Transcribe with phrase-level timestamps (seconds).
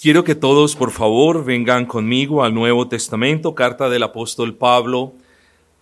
[0.00, 5.12] Quiero que todos, por favor, vengan conmigo al Nuevo Testamento, carta del apóstol Pablo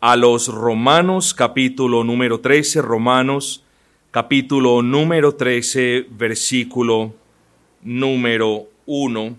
[0.00, 3.62] a los Romanos, capítulo número 13, Romanos,
[4.10, 7.12] capítulo número 13, versículo
[7.82, 9.36] número 1.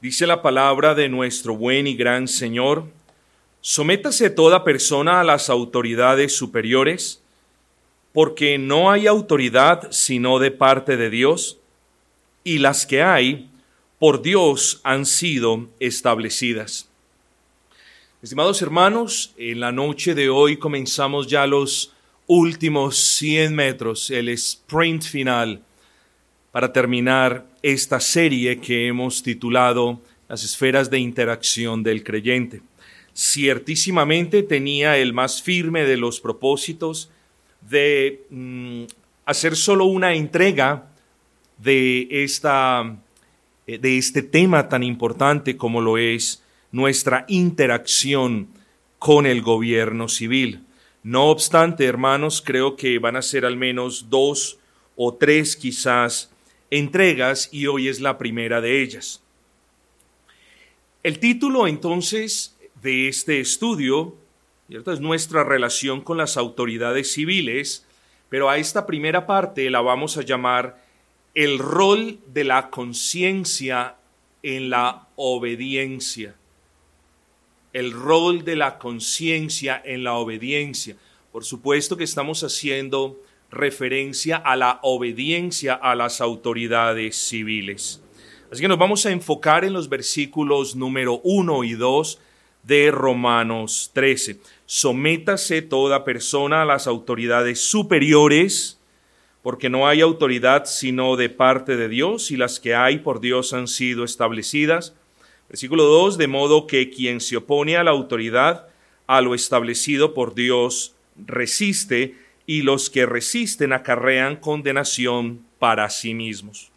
[0.00, 2.84] Dice la palabra de nuestro buen y gran Señor,
[3.60, 7.20] sométase toda persona a las autoridades superiores,
[8.12, 11.58] porque no hay autoridad sino de parte de Dios
[12.46, 13.50] y las que hay
[13.98, 16.88] por Dios han sido establecidas.
[18.22, 21.92] Estimados hermanos, en la noche de hoy comenzamos ya los
[22.28, 25.60] últimos 100 metros, el sprint final,
[26.52, 32.62] para terminar esta serie que hemos titulado Las esferas de interacción del creyente.
[33.12, 37.10] Ciertísimamente tenía el más firme de los propósitos
[37.68, 38.84] de mm,
[39.24, 40.92] hacer solo una entrega
[41.58, 42.96] de, esta,
[43.66, 48.48] eh, de este tema tan importante como lo es nuestra interacción
[48.98, 50.64] con el gobierno civil.
[51.02, 54.58] No obstante, hermanos, creo que van a ser al menos dos
[54.96, 56.30] o tres quizás
[56.70, 59.22] entregas y hoy es la primera de ellas.
[61.02, 64.16] El título entonces de este estudio
[64.68, 67.86] es nuestra relación con las autoridades civiles,
[68.28, 70.84] pero a esta primera parte la vamos a llamar
[71.36, 73.96] el rol de la conciencia
[74.42, 76.34] en la obediencia.
[77.74, 80.96] El rol de la conciencia en la obediencia.
[81.30, 83.20] Por supuesto que estamos haciendo
[83.50, 88.02] referencia a la obediencia a las autoridades civiles.
[88.50, 92.18] Así que nos vamos a enfocar en los versículos número 1 y 2
[92.62, 94.40] de Romanos 13.
[94.64, 98.75] Sométase toda persona a las autoridades superiores,
[99.46, 103.52] porque no hay autoridad sino de parte de Dios, y las que hay por Dios
[103.52, 104.92] han sido establecidas.
[105.48, 108.66] Versículo 2, de modo que quien se opone a la autoridad,
[109.06, 116.72] a lo establecido por Dios, resiste, y los que resisten acarrean condenación para sí mismos.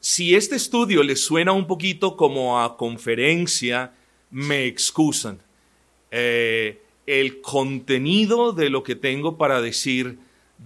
[0.00, 3.92] Si este estudio les suena un poquito como a conferencia,
[4.32, 5.38] me excusan.
[6.10, 10.18] Eh, el contenido de lo que tengo para decir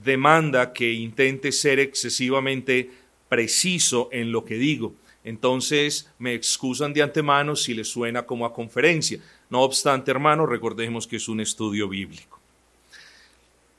[0.05, 2.91] demanda que intente ser excesivamente
[3.29, 4.95] preciso en lo que digo.
[5.25, 9.21] Entonces me excusan de antemano si les suena como a conferencia.
[9.51, 12.39] No obstante, hermanos, recordemos que es un estudio bíblico.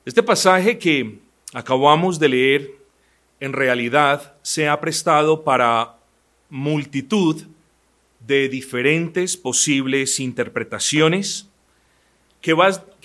[0.06, 1.20] Este pasaje que
[1.54, 2.76] acabamos de leer
[3.40, 5.98] en realidad se ha prestado para
[6.50, 7.44] multitud
[8.20, 11.48] de diferentes posibles interpretaciones
[12.42, 12.54] que,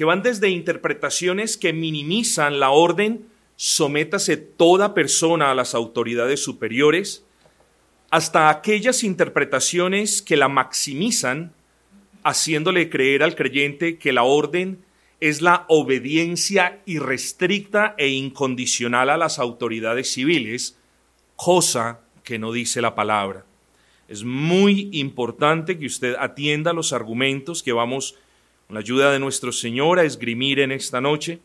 [0.02, 7.24] van desde interpretaciones que minimizan la orden, sométase toda persona a las autoridades superiores,
[8.10, 11.52] hasta aquellas interpretaciones que la maximizan,
[12.24, 14.84] haciéndole creer al creyente que la orden
[15.20, 20.76] es la obediencia irrestricta e incondicional a las autoridades civiles,
[21.36, 23.44] cosa que no dice la palabra.
[24.08, 28.16] Es muy importante que usted atienda los argumentos que vamos
[28.68, 31.40] la ayuda de nuestro Señor a esgrimir en esta noche,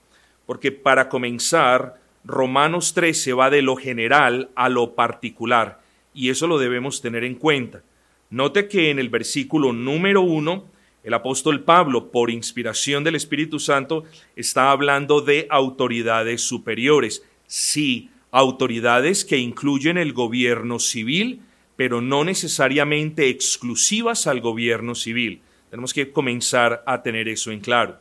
[0.46, 5.82] porque para comenzar, Romanos 13 va de lo general a lo particular,
[6.14, 7.84] y eso lo debemos tener en cuenta.
[8.30, 10.66] Note que en el versículo número uno,
[11.04, 14.04] el apóstol Pablo, por inspiración del Espíritu Santo,
[14.36, 17.24] está hablando de autoridades superiores.
[17.48, 21.42] Sí, autoridades que incluyen el gobierno civil,
[21.76, 25.42] pero no necesariamente exclusivas al gobierno civil.
[25.70, 27.98] Tenemos que comenzar a tener eso en claro.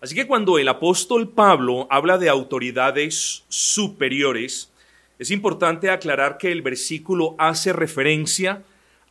[0.00, 4.70] Así que cuando el apóstol Pablo habla de autoridades superiores,
[5.18, 8.62] es importante aclarar que el versículo hace referencia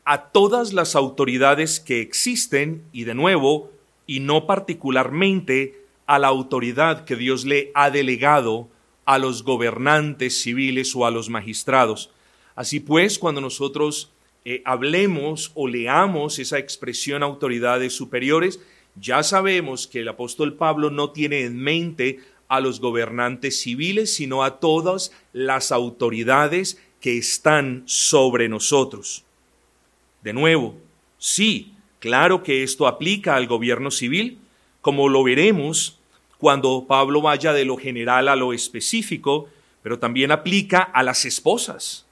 [0.05, 3.71] a todas las autoridades que existen y de nuevo,
[4.05, 8.69] y no particularmente a la autoridad que Dios le ha delegado
[9.05, 12.11] a los gobernantes civiles o a los magistrados.
[12.55, 14.11] Así pues, cuando nosotros
[14.45, 18.59] eh, hablemos o leamos esa expresión autoridades superiores,
[18.95, 24.43] ya sabemos que el apóstol Pablo no tiene en mente a los gobernantes civiles, sino
[24.43, 29.23] a todas las autoridades que están sobre nosotros.
[30.21, 30.77] De nuevo,
[31.17, 34.37] sí, claro que esto aplica al gobierno civil,
[34.81, 35.99] como lo veremos
[36.37, 39.49] cuando Pablo vaya de lo general a lo específico,
[39.81, 42.04] pero también aplica a las esposas.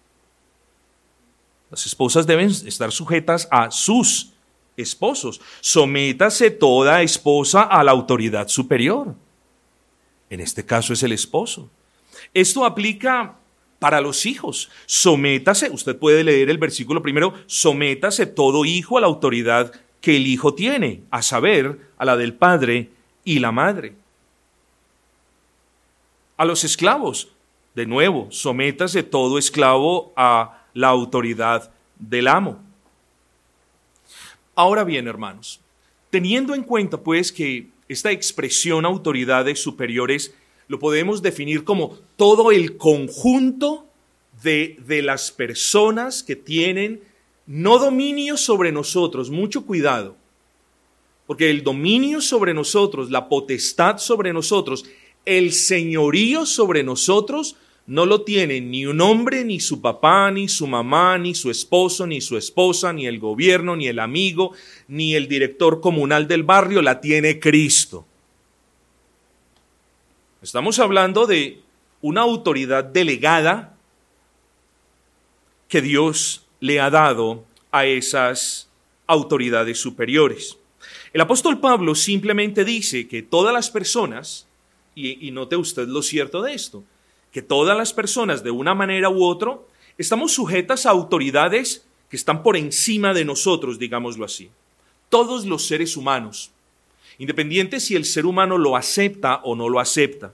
[1.74, 4.34] Las esposas deben estar sujetas a sus
[4.78, 5.42] esposos.
[5.60, 9.16] Sométase toda esposa a la autoridad superior.
[10.30, 11.72] En este caso es el esposo.
[12.32, 13.40] Esto aplica
[13.80, 14.70] para los hijos.
[14.86, 20.28] Sométase, usted puede leer el versículo primero, sométase todo hijo a la autoridad que el
[20.28, 22.92] hijo tiene, a saber, a la del padre
[23.26, 23.96] y la madre.
[26.38, 27.30] A los esclavos,
[27.74, 32.60] de nuevo, sométase todo esclavo a la autoridad del amo.
[34.56, 35.60] Ahora bien, hermanos,
[36.10, 40.34] teniendo en cuenta pues que esta expresión autoridades superiores
[40.68, 43.88] lo podemos definir como todo el conjunto
[44.42, 47.02] de, de las personas que tienen
[47.46, 50.16] no dominio sobre nosotros, mucho cuidado,
[51.28, 54.86] porque el dominio sobre nosotros, la potestad sobre nosotros,
[55.26, 60.68] el señorío sobre nosotros, no lo tiene ni un hombre, ni su papá, ni su
[60.68, 64.54] mamá, ni su esposo, ni su esposa, ni el gobierno, ni el amigo,
[64.88, 68.06] ni el director comunal del barrio, la tiene Cristo.
[70.42, 71.60] Estamos hablando de
[72.02, 73.76] una autoridad delegada
[75.68, 78.70] que Dios le ha dado a esas
[79.08, 80.58] autoridades superiores.
[81.12, 84.48] El apóstol Pablo simplemente dice que todas las personas,
[84.96, 86.84] y, y note usted lo cierto de esto,
[87.34, 89.58] que todas las personas de una manera u otra
[89.98, 94.50] estamos sujetas a autoridades que están por encima de nosotros, digámoslo así.
[95.10, 96.54] Todos los seres humanos
[97.18, 100.34] independiente si el ser humano lo acepta o no lo acepta.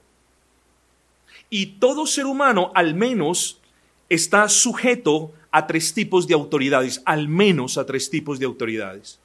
[1.50, 3.60] Y todo ser humano al menos
[4.08, 9.20] está sujeto a tres tipos de autoridades, al menos a tres tipos de autoridades.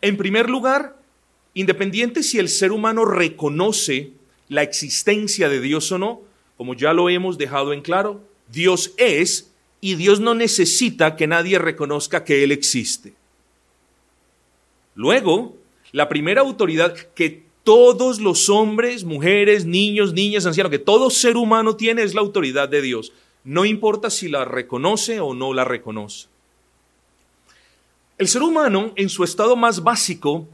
[0.00, 0.96] En primer lugar,
[1.52, 4.12] independiente si el ser humano reconoce
[4.48, 6.22] la existencia de Dios o no,
[6.60, 8.20] como ya lo hemos dejado en claro,
[8.52, 13.14] Dios es y Dios no necesita que nadie reconozca que Él existe.
[14.94, 15.56] Luego,
[15.92, 21.76] la primera autoridad que todos los hombres, mujeres, niños, niñas, ancianos, que todo ser humano
[21.76, 23.10] tiene es la autoridad de Dios.
[23.42, 26.28] No importa si la reconoce o no la reconoce.
[28.18, 30.46] El ser humano, en su estado más básico,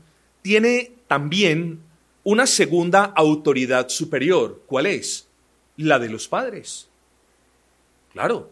[0.43, 1.81] tiene también
[2.23, 4.63] una segunda autoridad superior.
[4.69, 5.26] ¿Cuál es?
[5.77, 6.89] La de los padres.
[8.13, 8.51] Claro,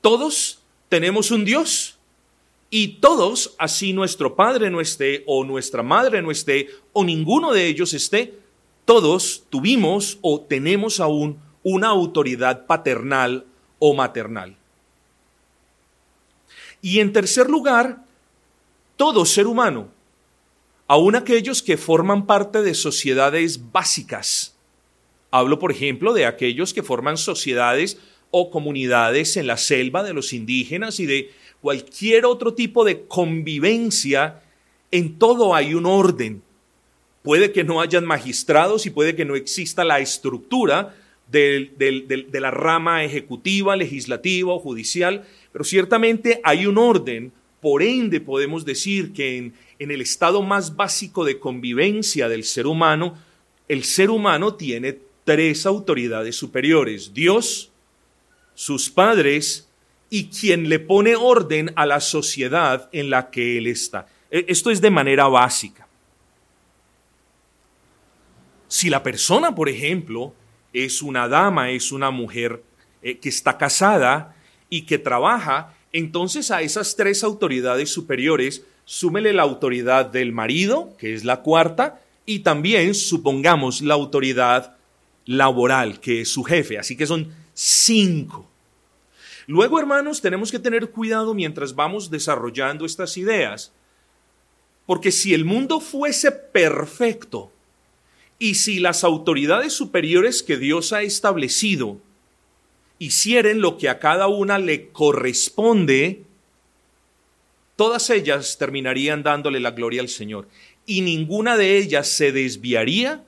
[0.00, 1.96] todos tenemos un Dios
[2.70, 7.66] y todos, así nuestro padre no esté, o nuestra madre no esté, o ninguno de
[7.66, 8.38] ellos esté,
[8.84, 13.44] todos tuvimos o tenemos aún una autoridad paternal
[13.78, 14.56] o maternal.
[16.82, 18.04] Y en tercer lugar,
[18.96, 19.88] todo ser humano,
[20.86, 24.54] aun aquellos que forman parte de sociedades básicas.
[25.30, 27.98] Hablo, por ejemplo, de aquellos que forman sociedades
[28.30, 31.30] o comunidades en la selva de los indígenas y de
[31.60, 34.42] cualquier otro tipo de convivencia,
[34.90, 36.42] en todo hay un orden.
[37.22, 40.96] Puede que no hayan magistrados y puede que no exista la estructura
[41.30, 41.70] de,
[42.32, 47.32] la rama ejecutiva, legislativa o judicial, pero ciertamente hay un orden.
[47.60, 53.18] Por ende, podemos decir que en el estado más básico de convivencia del ser humano,
[53.68, 57.70] el ser humano tiene tres autoridades superiores, Dios,
[58.54, 59.68] sus padres
[60.10, 64.06] y quien le pone orden a la sociedad en la que él está.
[64.30, 65.86] E, esto es de manera básica.
[68.68, 70.34] Si la persona, por ejemplo,
[70.72, 72.62] es una dama, es una mujer
[73.02, 74.36] eh, que está casada
[74.68, 81.14] y que trabaja, entonces a esas tres autoridades superiores súmele la autoridad del marido, que
[81.14, 84.76] es la cuarta, y también supongamos la autoridad
[85.30, 86.76] laboral, que es su jefe.
[86.76, 88.50] Así que son cinco.
[89.46, 93.72] Luego, hermanos, tenemos que tener cuidado mientras vamos desarrollando estas ideas,
[94.86, 97.52] porque si el mundo fuese perfecto
[98.40, 101.98] y si las autoridades superiores que Dios ha establecido
[102.98, 106.24] hicieren lo que a cada una le corresponde,
[107.76, 110.48] todas ellas terminarían dándole la gloria al Señor
[110.86, 113.24] y ninguna de ellas se desviaría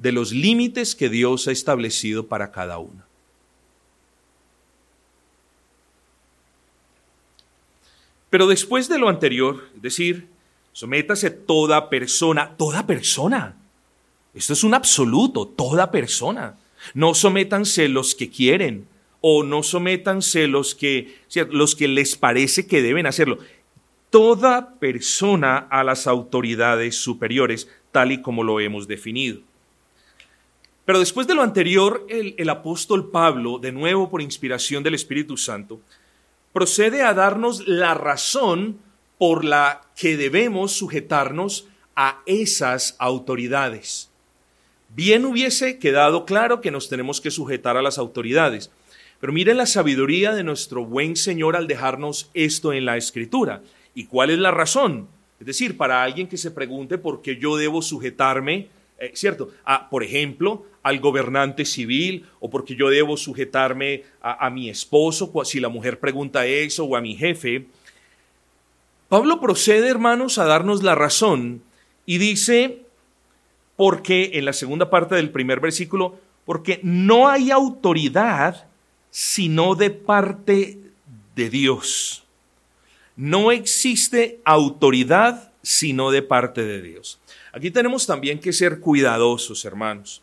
[0.00, 3.04] de los límites que Dios ha establecido para cada una.
[8.30, 10.28] Pero después de lo anterior, es decir,
[10.72, 13.56] sométase toda persona, toda persona.
[14.32, 16.56] Esto es un absoluto, toda persona.
[16.94, 18.86] No sométanse los que quieren
[19.20, 21.18] o no sométanse los que,
[21.50, 23.38] los que les parece que deben hacerlo.
[24.08, 29.42] Toda persona a las autoridades superiores, tal y como lo hemos definido.
[30.90, 35.80] Pero después de lo anterior, el, apóstol Pablo, de nuevo por inspiración del Espíritu Santo,
[36.52, 38.80] procede a darnos la razón
[39.16, 44.10] por la que debemos sujetarnos a esas autoridades.
[44.88, 48.72] Bien hubiese quedado claro que nos tenemos que sujetar a las autoridades,
[49.20, 53.62] Pero miren la sabiduría de nuestro buen Señor al dejarnos esto en la Escritura.
[53.94, 55.06] ¿Y cuál es la razón?
[55.38, 58.70] Es decir, para alguien que se pregunte por qué yo debo sujetarme,
[59.00, 59.50] eh, ¿cierto?
[59.90, 65.58] Por ejemplo, al gobernante civil o porque yo debo sujetarme a, a mi esposo, si
[65.58, 67.66] la mujer pregunta eso, o a mi jefe.
[69.08, 71.62] Pablo procede, hermanos, a darnos la razón
[72.06, 72.82] y dice,
[73.76, 78.66] porque en la segunda parte del primer versículo, porque no hay autoridad
[79.10, 80.78] sino de parte
[81.34, 82.24] de Dios.
[83.16, 87.19] No existe autoridad sino de parte de Dios.
[87.52, 90.22] Aquí tenemos también que ser cuidadosos, hermanos,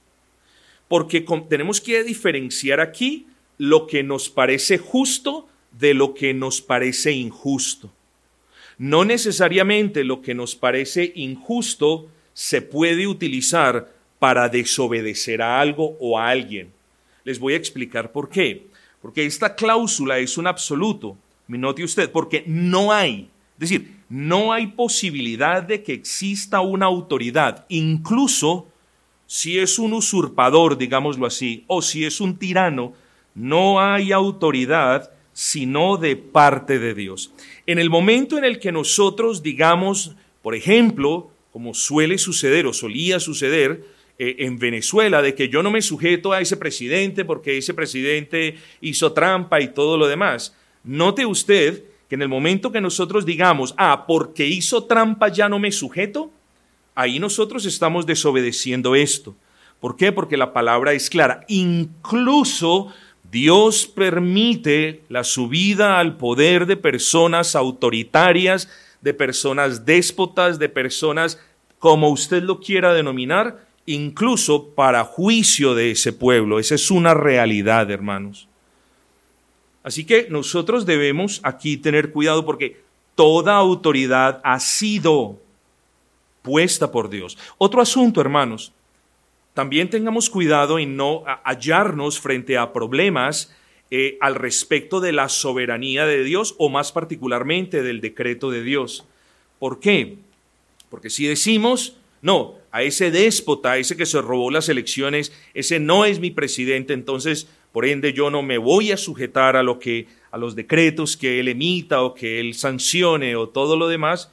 [0.88, 7.12] porque tenemos que diferenciar aquí lo que nos parece justo de lo que nos parece
[7.12, 7.92] injusto.
[8.78, 16.18] No necesariamente lo que nos parece injusto se puede utilizar para desobedecer a algo o
[16.18, 16.72] a alguien.
[17.24, 18.68] Les voy a explicar por qué.
[19.02, 21.18] Porque esta cláusula es un absoluto,
[21.48, 27.66] note usted, porque no hay, es decir, no hay posibilidad de que exista una autoridad,
[27.70, 28.68] incluso
[29.26, 32.94] si es un usurpador, digámoslo así, o si es un tirano,
[33.36, 37.32] no hay autoridad sino de parte de Dios.
[37.68, 43.20] En el momento en el que nosotros digamos, por ejemplo, como suele suceder o solía
[43.20, 43.84] suceder,
[44.20, 48.56] eh, en Venezuela de que yo no me sujeto a ese presidente porque ese presidente
[48.82, 50.56] hizo trampa y todo lo demás.
[50.84, 55.60] Note usted que en el momento que nosotros digamos, ah, porque hizo trampa ya no
[55.60, 56.32] me sujeto,
[56.96, 59.36] ahí nosotros estamos desobedeciendo esto.
[59.80, 60.12] ¿Por qué?
[60.12, 61.42] Porque la palabra es clara.
[61.48, 62.94] Incluso
[63.32, 68.70] Dios permite la subida al poder de personas autoritarias,
[69.02, 71.40] de personas déspotas, de personas
[71.78, 76.60] como usted lo quiera denominar, incluso para juicio de ese pueblo.
[76.60, 78.48] Esa es una realidad, hermanos.
[79.88, 82.82] Así que nosotros debemos aquí tener cuidado porque
[83.16, 85.40] toda autoridad ha sido
[86.42, 87.38] puesta por Dios.
[87.58, 88.74] Otro asunto, hermanos,
[89.54, 93.56] también tengamos cuidado en no hallarnos frente a problemas
[93.90, 99.06] eh, al respecto de la soberanía de Dios o más particularmente del decreto de Dios.
[99.58, 100.18] ¿Por qué?
[100.90, 105.80] Porque si decimos, no, a ese déspota, a ese que se robó las elecciones, ese
[105.80, 109.80] no es mi presidente, entonces por ende yo no me voy a sujetar a lo
[109.80, 114.30] que a los decretos que él emita o que él sancione o todo lo demás.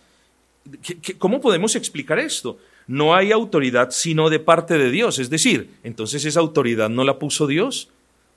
[1.19, 2.59] ¿Cómo podemos explicar esto?
[2.87, 7.19] No hay autoridad sino de parte de Dios, es decir, entonces esa autoridad no la
[7.19, 7.89] puso Dios.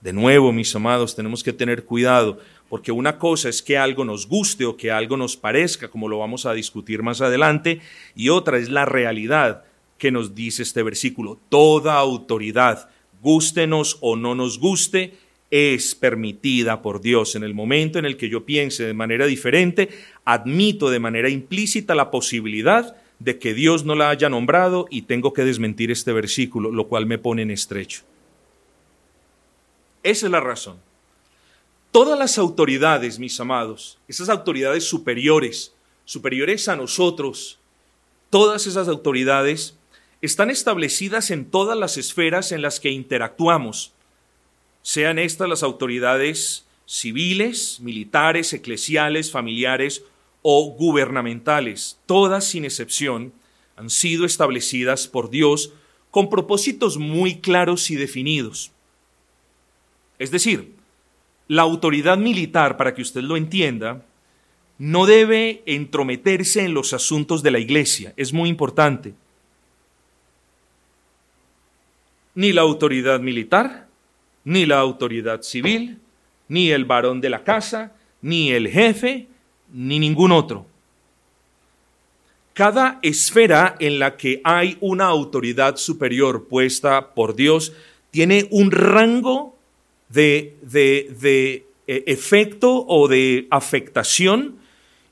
[0.01, 2.39] De nuevo, mis amados, tenemos que tener cuidado,
[2.69, 6.19] porque una cosa es que algo nos guste o que algo nos parezca, como lo
[6.19, 7.81] vamos a discutir más adelante,
[8.15, 9.63] y otra es la realidad
[9.97, 11.39] que nos dice este versículo.
[11.49, 12.89] Toda autoridad,
[13.21, 15.13] gústenos o no nos guste,
[15.49, 17.35] es permitida por Dios.
[17.35, 19.89] En el momento en el que yo piense de manera diferente,
[20.25, 25.33] admito de manera implícita la posibilidad de que Dios no la haya nombrado y tengo
[25.33, 28.01] que desmentir este versículo, lo cual me pone en estrecho.
[30.03, 30.77] Esa es la razón.
[31.91, 35.73] Todas las autoridades, mis amados, esas autoridades superiores,
[36.05, 37.59] superiores a nosotros,
[38.29, 39.76] todas esas autoridades
[40.21, 43.93] están establecidas en todas las esferas en las que interactuamos,
[44.81, 50.03] sean estas las autoridades civiles, militares, eclesiales, familiares
[50.41, 53.33] o gubernamentales, todas sin excepción,
[53.75, 55.73] han sido establecidas por Dios
[56.09, 58.71] con propósitos muy claros y definidos.
[60.17, 60.73] Es decir,
[61.47, 64.03] la autoridad militar, para que usted lo entienda,
[64.79, 69.13] no debe entrometerse en los asuntos de la iglesia, es muy importante.
[72.37, 73.87] Ni la autoridad militar,
[74.43, 75.97] ni la autoridad civil,
[76.47, 79.25] ni el varón de la casa, ni el jefe,
[79.73, 80.67] ni ningún otro.
[82.53, 87.73] Cada esfera en la que hay una autoridad superior puesta por Dios
[88.11, 89.55] tiene un rango
[90.09, 94.57] de, de, eh, efecto o de afectación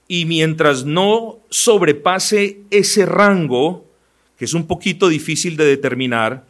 [0.07, 3.83] y mientras no sobrepase ese rango,
[4.37, 6.45] que es un poquito difícil de determinar,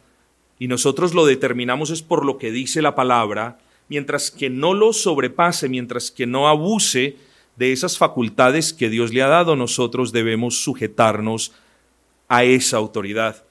[0.58, 3.58] y nosotros lo determinamos es por lo que dice la palabra,
[3.88, 7.16] mientras que no lo sobrepase, mientras que no abuse
[7.56, 11.52] de esas facultades que Dios le ha dado, nosotros debemos sujetarnos
[12.28, 13.44] a esa autoridad.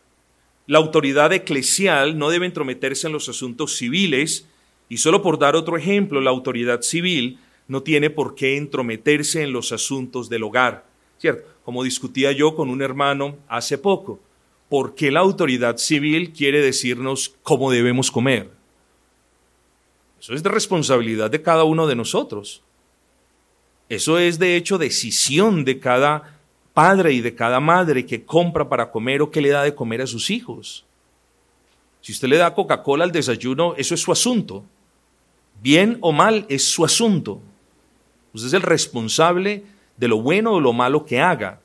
[0.67, 4.47] La autoridad eclesial no debe entrometerse en los asuntos civiles,
[4.89, 9.53] y solo por dar otro ejemplo, la autoridad civil no tiene por qué entrometerse en
[9.53, 10.85] los asuntos del hogar.
[11.17, 11.47] ¿Cierto?
[11.63, 14.19] Como discutía yo con un hermano hace poco,
[14.69, 18.49] ¿por qué la autoridad civil quiere decirnos cómo debemos comer?
[20.19, 22.63] Eso es de responsabilidad de cada uno de nosotros.
[23.89, 26.39] Eso es de hecho decisión de cada
[26.73, 30.01] padre y de cada madre que compra para comer o que le da de comer
[30.01, 30.83] a sus hijos.
[32.01, 34.65] Si usted le da Coca-Cola al desayuno, eso es su asunto.
[35.61, 37.41] Bien o mal es su asunto.
[38.33, 39.63] Usted es el responsable
[39.97, 41.61] de lo bueno o lo malo que haga.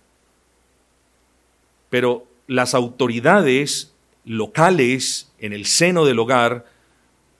[1.88, 6.66] Pero las autoridades locales en el seno del hogar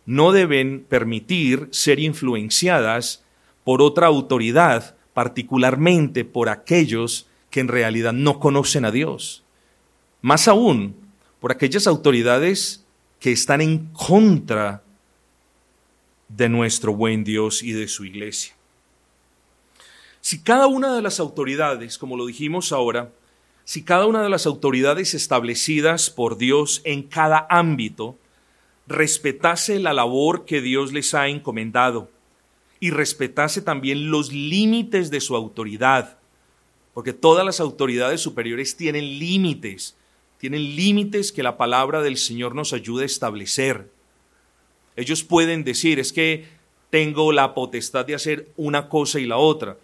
[0.07, 3.25] no deben permitir ser influenciadas
[3.64, 9.43] por otra autoridad, particularmente por aquellos que en realidad no conocen a Dios.
[10.23, 10.95] Más aún,
[11.40, 12.85] por aquellas autoridades
[13.19, 14.85] que están en contra
[16.29, 18.55] de nuestro buen Dios y de su iglesia.
[20.21, 23.11] Si cada una de las autoridades, como lo dijimos ahora,
[23.70, 28.18] si cada una de las autoridades establecidas por Dios en cada ámbito
[28.88, 32.10] respetase la labor que Dios les ha encomendado
[32.80, 36.18] y respetase también los límites de su autoridad,
[36.94, 39.96] porque todas las autoridades superiores tienen límites,
[40.38, 43.88] tienen límites que la palabra del Señor nos ayuda a establecer.
[44.96, 46.48] Ellos pueden decir, es que
[46.90, 49.76] tengo la potestad de hacer una cosa y la otra,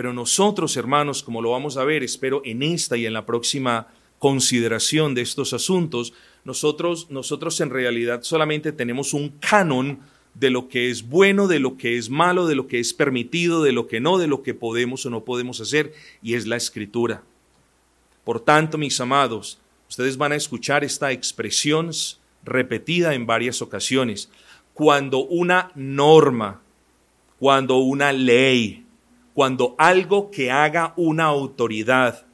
[0.00, 3.88] pero nosotros, hermanos, como lo vamos a ver, espero en esta y en la próxima
[4.18, 9.98] consideración de estos asuntos, nosotros, nosotros en realidad solamente tenemos un canon
[10.32, 13.62] de lo que es bueno, de lo que es malo, de lo que es permitido,
[13.62, 15.92] de lo que no, de lo que podemos o no podemos hacer,
[16.22, 17.22] y es la escritura.
[18.24, 21.90] Por tanto, mis amados, ustedes van a escuchar esta expresión
[22.42, 24.30] repetida en varias ocasiones.
[24.72, 26.62] Cuando una norma,
[27.38, 28.86] cuando una ley,
[29.40, 32.26] cuando algo que haga una autoridad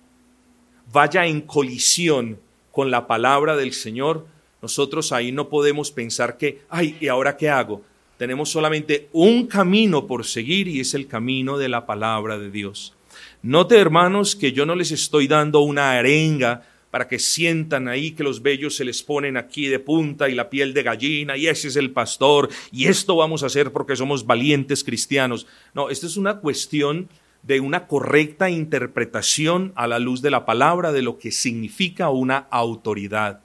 [0.93, 2.41] vaya en colisión
[2.73, 4.27] con la palabra del Señor,
[4.61, 7.83] nosotros ahí no podemos pensar que, ay, ¿y ahora qué hago?
[8.19, 12.93] Tenemos solamente un camino por seguir y es el camino de la palabra de Dios.
[13.41, 18.25] Note, hermanos, que yo no les estoy dando una arenga para que sientan ahí que
[18.25, 21.69] los vellos se les ponen aquí de punta y la piel de gallina y ese
[21.69, 25.47] es el pastor y esto vamos a hacer porque somos valientes cristianos.
[25.75, 27.11] No, esto es una cuestión
[27.43, 32.47] de una correcta interpretación a la luz de la palabra de lo que significa una
[32.51, 33.41] autoridad.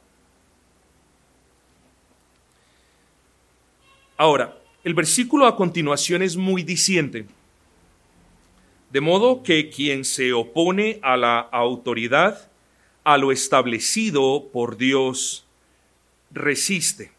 [4.15, 7.25] Ahora, el versículo a continuación es muy diciente.
[8.93, 12.50] De modo que quien se opone a la autoridad
[13.03, 15.45] a lo establecido por Dios
[16.31, 17.11] resiste.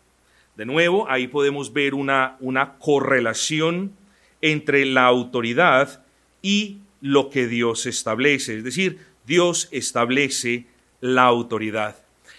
[0.57, 3.92] De nuevo, ahí podemos ver una, una correlación
[4.40, 6.05] entre la autoridad
[6.42, 8.59] y lo que Dios establece.
[8.59, 10.66] Es decir, Dios establece
[11.01, 11.97] la autoridad.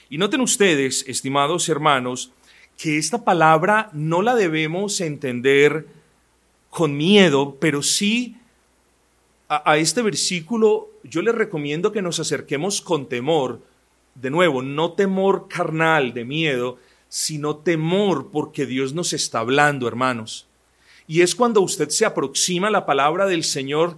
[0.10, 2.32] Y noten ustedes, estimados hermanos,
[2.78, 5.88] que esta palabra no la debemos entender
[6.70, 8.36] con miedo, pero sí
[9.50, 13.62] a, este versículo yo les recomiendo que nos acerquemos con temor.
[14.16, 16.78] De nuevo, no temor carnal de miedo,
[17.10, 20.48] sino temor porque Dios nos está hablando, hermanos.
[21.08, 23.98] Y es cuando usted se aproxima a la palabra del Señor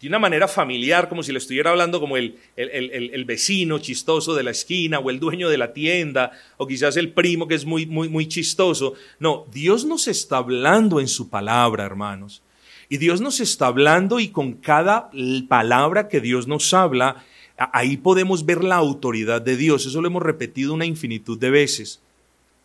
[0.00, 4.34] de una manera familiar, como si le estuviera hablando como el, el, el, vecino chistoso
[4.34, 7.64] de la esquina o el dueño de la tienda o quizás el primo que es
[7.64, 8.94] muy, muy, muy chistoso.
[9.18, 12.42] No, Dios nos está hablando en su palabra, hermanos.
[12.88, 15.10] Y Dios nos está hablando y con cada
[15.48, 17.24] palabra que Dios nos habla,
[17.72, 19.84] ahí podemos ver la autoridad de Dios.
[19.84, 22.00] Eso lo hemos repetido una infinitud de veces.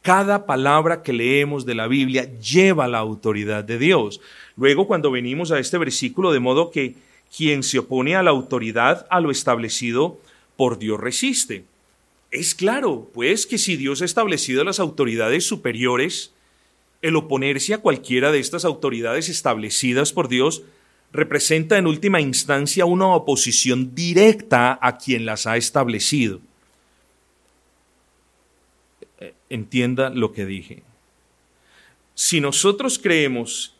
[0.02, 4.22] Cada palabra que leemos de la Biblia lleva la autoridad de Dios.
[4.56, 6.96] Luego, cuando venimos a este versículo, de modo que
[7.36, 10.20] quien se opone a la autoridad, a lo establecido
[10.56, 11.66] por Dios resiste.
[12.32, 16.34] Es claro, pues, que si Dios ha establecido las autoridades superiores,
[17.04, 20.64] el oponerse a cualquiera de estas autoridades establecidas por Dios
[21.12, 26.40] representa en última instancia una oposición directa a quien las ha establecido.
[29.20, 30.84] Eh, entienda lo que dije.
[32.16, 33.76] Si nosotros creemos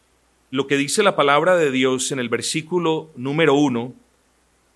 [0.52, 3.94] lo que dice la palabra de Dios en el versículo número uno,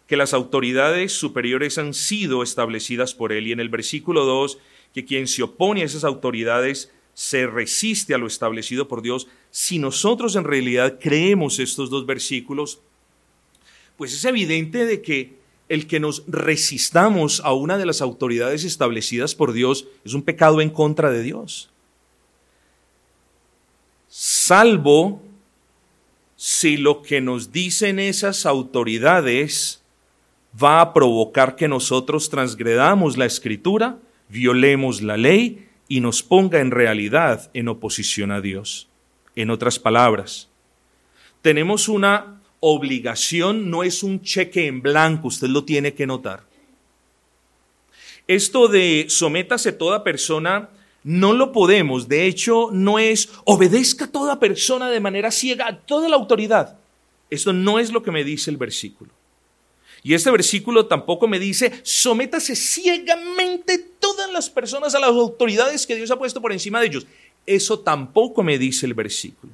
[0.07, 4.57] que las autoridades superiores han sido establecidas por Él, y en el versículo dos,
[4.93, 9.79] que quien se opone a esas autoridades se resiste a lo establecido por Dios, si
[9.79, 12.79] nosotros en realidad creemos estos dos versículos,
[13.97, 15.33] pues es evidente de que
[15.67, 20.61] el que nos resistamos a una de las autoridades establecidas por Dios es un pecado
[20.61, 21.71] en contra de Dios.
[24.07, 25.19] Salvo
[26.35, 29.81] si lo que nos dicen esas autoridades
[30.63, 33.97] va a provocar que nosotros transgredamos la escritura,
[34.29, 38.87] violemos la ley y nos ponga en realidad en oposición a Dios.
[39.37, 40.49] en otras palabras.
[41.43, 46.43] Tenemos una obligación, no es un cheque en blanco, usted lo tiene que notar.
[48.27, 50.69] Esto de sométase toda persona,
[51.03, 56.09] no lo podemos, de hecho no es obedezca toda persona de manera ciega a toda
[56.09, 56.77] la autoridad.
[57.29, 59.11] Esto no es lo que me dice el versículo.
[60.07, 65.97] Y este versículo tampoco me dice, sométase ciegamente todas las personas a las autoridades que
[65.97, 67.07] Dios ha puesto por encima de ellos.
[67.45, 69.51] Eso tampoco me dice el versículo.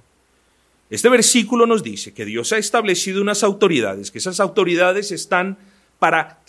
[0.91, 5.57] Este versículo nos dice que Dios ha establecido unas autoridades, que esas autoridades están
[5.97, 6.43] para,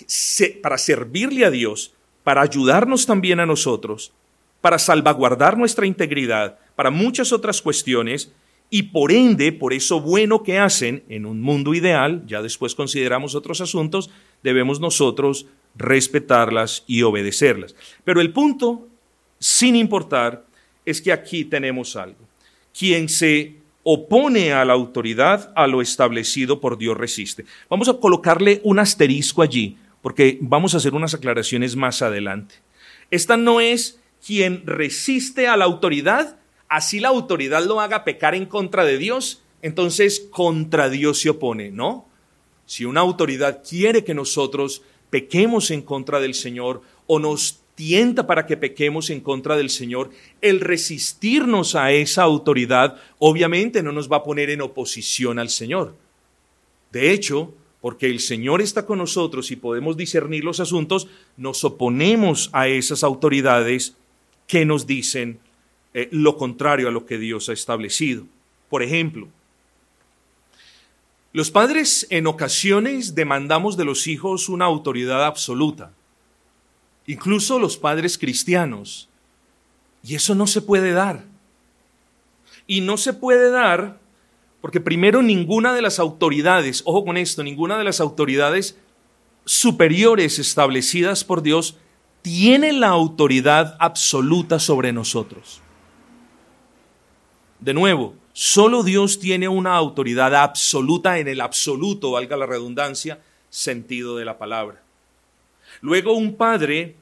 [0.63, 4.13] para servirle a Dios, para ayudarnos también a nosotros,
[4.61, 8.31] para salvaguardar nuestra integridad, para muchas otras cuestiones,
[8.75, 13.37] y por ende, por eso bueno que hacen en un mundo ideal, ya después consideramos
[13.37, 14.11] otros asuntos,
[14.43, 17.77] debemos nosotros respetarlas y obedecerlas.
[18.03, 18.89] Pero el punto,
[19.39, 20.45] sin importar,
[20.85, 22.19] es que aquí tenemos algo.
[22.77, 27.45] Quien se opone a la autoridad, a lo establecido por Dios resiste.
[27.71, 32.57] Vamos a colocarle un asterisco allí, porque vamos a hacer unas aclaraciones más adelante.
[33.13, 36.39] Esta no es quien resiste a la autoridad,
[36.75, 41.71] así la autoridad lo haga pecar en contra de Dios, entonces contra Dios se opone,
[41.71, 42.09] ¿no?
[42.67, 48.47] Si una autoridad quiere que nosotros pequemos en contra del Señor o nos tienta para
[48.47, 50.11] que pequemos en contra del Señor,
[50.41, 55.95] el resistirnos a esa autoridad obviamente no nos va a poner en oposición al Señor.
[56.91, 61.07] De hecho, porque el Señor está con nosotros y podemos discernir los asuntos,
[61.37, 63.95] nos oponemos a esas autoridades
[64.49, 65.39] que nos dicen
[65.95, 68.25] eh, lo contrario a lo que Dios ha establecido.
[68.69, 69.29] Por ejemplo,
[71.33, 75.93] los padres en ocasiones demandamos de los hijos una autoridad absoluta
[77.07, 79.09] incluso los padres cristianos.
[80.03, 81.25] Y eso no se puede dar.
[82.67, 83.99] Y no se puede dar
[84.61, 88.79] porque primero ninguna de las autoridades, ojo con esto, ninguna de las autoridades
[89.45, 91.77] superiores establecidas por Dios
[92.23, 95.61] tiene la autoridad absoluta sobre nosotros.
[97.65, 104.19] De nuevo, solo Dios tiene una autoridad absoluta en el absoluto, valga la redundancia, sentido
[104.19, 104.83] de la palabra.
[105.81, 106.95] Luego un padre,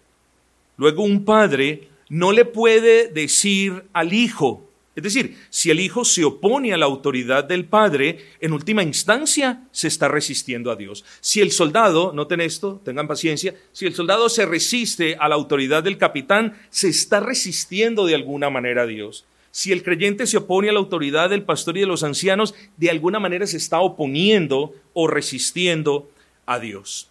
[0.76, 6.24] luego un padre no le puede decir al hijo, es decir, si el hijo se
[6.24, 11.04] opone a la autoridad del padre, en última instancia se está resistiendo a Dios.
[11.20, 15.82] Si el soldado, noten esto, tengan paciencia, si el soldado se resiste a la autoridad
[15.82, 19.24] del capitán, se está resistiendo de alguna manera a Dios.
[19.52, 22.90] Si el creyente se opone a la autoridad del pastor y de los ancianos, de
[22.90, 26.10] alguna manera se está oponiendo o resistiendo
[26.46, 27.08] a Dios.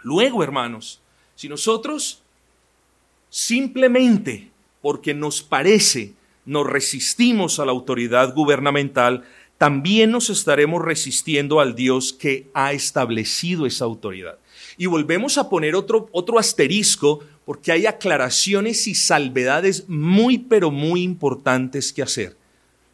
[0.00, 1.00] Luego, hermanos,
[1.34, 2.22] si nosotros
[3.28, 4.48] simplemente
[4.80, 6.14] porque nos parece
[6.48, 9.24] nos resistimos a la autoridad gubernamental,
[9.58, 14.38] también nos estaremos resistiendo al Dios que ha establecido esa autoridad.
[14.78, 21.02] Y volvemos a poner otro, otro asterisco porque hay aclaraciones y salvedades muy, pero muy
[21.02, 22.36] importantes que hacer.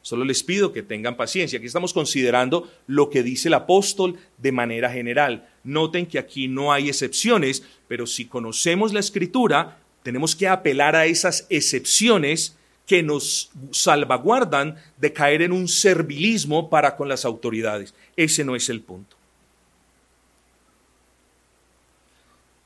[0.01, 1.57] Solo les pido que tengan paciencia.
[1.57, 5.49] Aquí estamos considerando lo que dice el apóstol de manera general.
[5.64, 11.07] Noten que aquí no hay excepciones, pero si conocemos la escritura, tenemos que apelar a
[11.07, 17.93] esas excepciones que nos salvaguardan de caer en un servilismo para con las autoridades.
[18.14, 19.13] Ese no es el punto.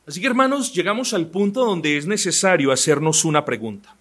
[0.08, 3.94] Así que hermanos, llegamos al punto donde es necesario hacernos una pregunta.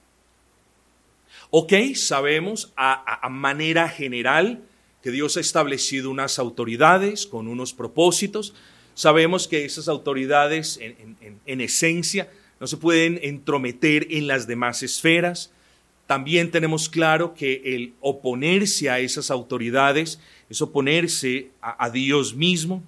[1.49, 4.63] Ok, sabemos a, manera general
[5.03, 8.55] que Dios ha establecido unas autoridades con unos propósitos.
[8.93, 15.51] Sabemos que esas autoridades en, esencia no se pueden entrometer en las demás esferas.
[16.05, 22.81] También tenemos claro que el oponerse a esas autoridades es oponerse a, Dios mismo.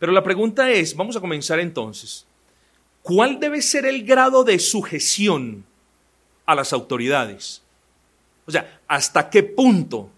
[0.00, 2.26] Pero la pregunta es, vamos a comenzar entonces,
[3.04, 5.62] ¿cuál debe ser el grado de sujeción
[6.46, 7.62] a las autoridades?
[8.46, 10.10] O sea, ¿hasta qué punto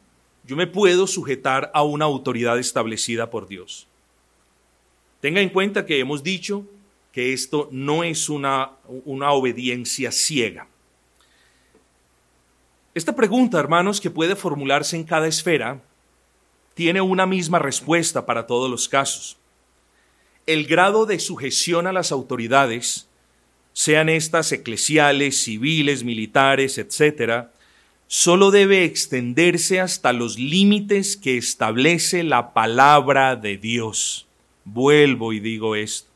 [0.44, 3.88] yo me puedo sujetar a una autoridad establecida por Dios?
[5.20, 6.64] Tenga en cuenta que hemos dicho
[7.10, 8.70] que esto no es una,
[9.04, 10.68] una obediencia ciega.
[12.94, 15.82] Esta pregunta, hermanos, que puede formularse en cada esfera,
[16.74, 19.36] tiene una misma respuesta para todos los casos.
[20.46, 23.08] El grado de sujeción a las autoridades,
[23.72, 27.52] sean estas eclesiales, civiles, militares, etcétera,
[28.06, 34.26] solo debe extenderse hasta los límites que establece la palabra de Dios.
[34.64, 36.08] Vuelvo y digo esto.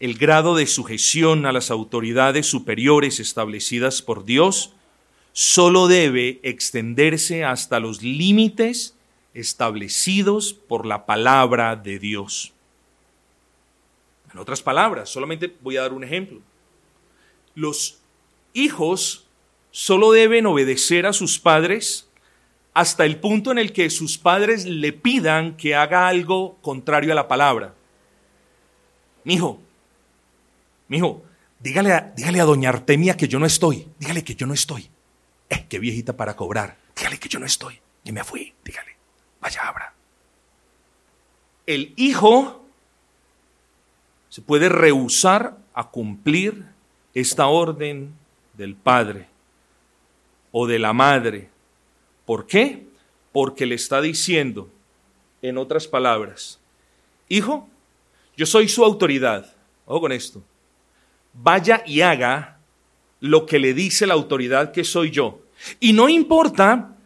[0.00, 4.74] El grado de sujeción a las autoridades superiores establecidas por Dios
[5.32, 8.96] solo debe extenderse hasta los límites
[9.34, 12.52] establecidos por la palabra de Dios.
[14.32, 16.40] En otras palabras, solamente voy a dar un ejemplo.
[17.54, 17.98] Los
[18.54, 19.26] hijos
[19.70, 22.08] solo deben obedecer a sus padres
[22.74, 27.14] hasta el punto en el que sus padres le pidan que haga algo contrario a
[27.14, 27.74] la palabra.
[29.24, 29.60] Mijo,
[30.88, 31.22] mijo,
[31.60, 33.88] dígale a, dígale a doña Artemia que yo no estoy.
[33.98, 34.88] Dígale que yo no estoy.
[35.50, 36.78] Eh, qué viejita para cobrar.
[36.96, 37.78] Dígale que yo no estoy.
[38.04, 38.54] Que me fui.
[38.64, 38.91] Dígale.
[39.42, 39.92] Vaya, abra.
[41.66, 42.64] El hijo
[44.28, 46.64] se puede rehusar a cumplir
[47.12, 48.14] esta orden
[48.54, 49.26] del padre
[50.52, 51.50] o de la madre.
[52.24, 52.86] ¿Por qué?
[53.32, 54.70] Porque le está diciendo,
[55.42, 56.60] en otras palabras,
[57.28, 57.68] hijo,
[58.36, 59.54] yo soy su autoridad.
[59.86, 60.40] Ojo con esto.
[61.32, 62.58] Vaya y haga
[63.18, 65.40] lo que le dice la autoridad que soy yo.
[65.80, 66.96] Y no importa,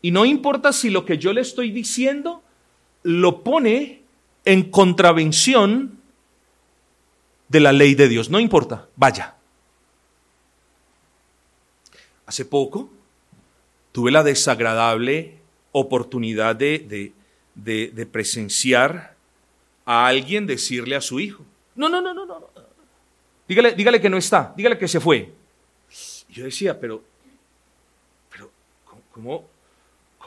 [0.00, 2.42] y no importa si lo que yo le estoy diciendo
[3.02, 4.02] lo pone
[4.44, 5.98] en contravención
[7.48, 8.30] de la ley de Dios.
[8.30, 9.34] No importa, vaya.
[12.26, 12.90] Hace poco
[13.92, 15.38] tuve la desagradable
[15.72, 17.12] oportunidad de,
[17.54, 19.16] de, presenciar
[19.84, 22.50] a alguien decirle a su hijo, no, no, no, no, no,
[23.46, 25.32] dígale, dígale que no está, dígale que se fue.
[26.28, 27.02] Y yo decía, pero,
[28.30, 28.50] pero,
[29.10, 29.46] ¿cómo,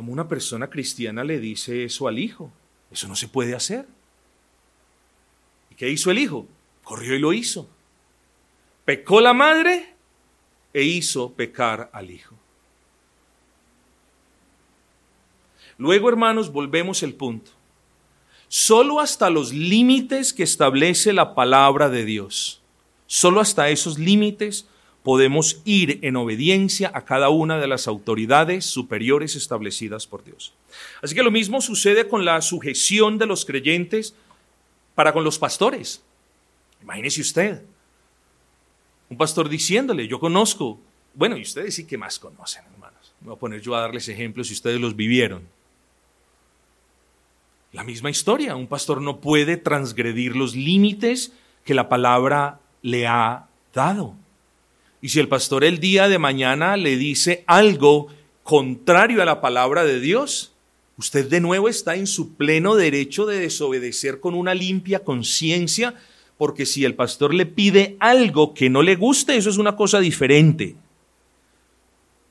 [0.01, 2.51] ¿cómo una persona cristiana le dice eso al hijo?
[2.89, 3.85] Eso no se puede hacer.
[5.69, 6.47] ¿Y qué hizo el hijo?
[6.83, 7.69] Corrió y lo hizo.
[8.83, 9.93] Pecó la madre
[10.73, 12.33] e hizo pecar al Hijo.
[15.77, 17.51] Luego, hermanos, volvemos el punto.
[18.47, 22.59] Solo hasta los límites que establece la palabra de Dios,
[23.05, 24.65] solo hasta esos límites
[25.03, 30.53] podemos ir en obediencia a cada una de las autoridades superiores establecidas por Dios.
[31.01, 34.13] Así que lo mismo sucede con la sujeción de los creyentes
[34.95, 36.01] para con los pastores.
[36.83, 37.61] Imagínese usted,
[39.09, 40.79] un pastor diciéndole, yo conozco,
[41.13, 43.13] bueno, y ustedes sí que más conocen, hermanos.
[43.19, 45.41] Voy a poner yo a darles ejemplos si ustedes los vivieron.
[47.73, 51.33] La misma historia, un pastor no puede transgredir los límites
[51.65, 54.15] que la palabra le ha dado.
[55.01, 58.07] Y si el pastor el día de mañana le dice algo
[58.43, 60.53] contrario a la palabra de Dios,
[60.97, 65.95] usted de nuevo está en su pleno derecho de desobedecer con una limpia conciencia
[66.41, 69.99] porque si el pastor le pide algo que no le guste, eso es una cosa
[69.99, 70.75] diferente.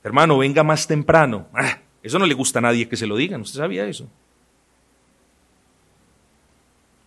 [0.03, 1.47] Hermano, venga más temprano.
[1.53, 4.09] Ah, eso no le gusta a nadie que se lo digan, ¿usted sabía eso?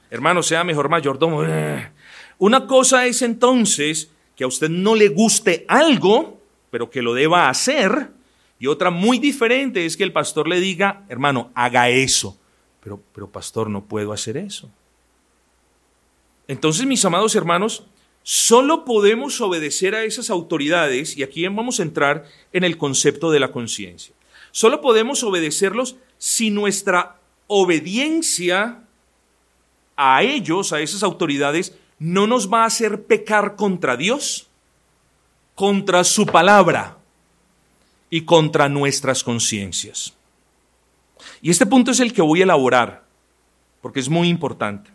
[0.09, 1.42] Hermano, sea mejor mayordomo.
[1.42, 1.90] Ah.
[2.38, 7.49] Una cosa es entonces que a usted no le guste algo, pero que lo deba
[7.49, 8.11] hacer.
[8.59, 12.38] Y otra muy diferente es que el pastor le diga, hermano, haga eso.
[12.81, 14.70] Pero, pero pastor, no puedo hacer eso.
[16.49, 17.85] Entonces, mis amados hermanos,
[18.23, 23.40] solo podemos obedecer a esas autoridades, y aquí vamos a entrar en el concepto de
[23.40, 24.14] la conciencia.
[24.51, 27.16] Solo podemos obedecerlos si nuestra
[27.47, 28.85] obediencia
[29.97, 34.47] a ellos, a esas autoridades, no nos va a hacer pecar contra Dios,
[35.55, 36.99] contra su palabra
[38.11, 40.12] y contra nuestras conciencias.
[41.40, 43.05] Y este punto es el que voy a elaborar,
[43.81, 44.90] porque es muy importante.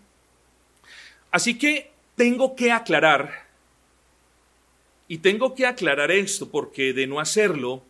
[1.32, 3.48] Así que tengo que aclarar,
[5.08, 7.82] y tengo que aclarar esto porque de no hacerlo,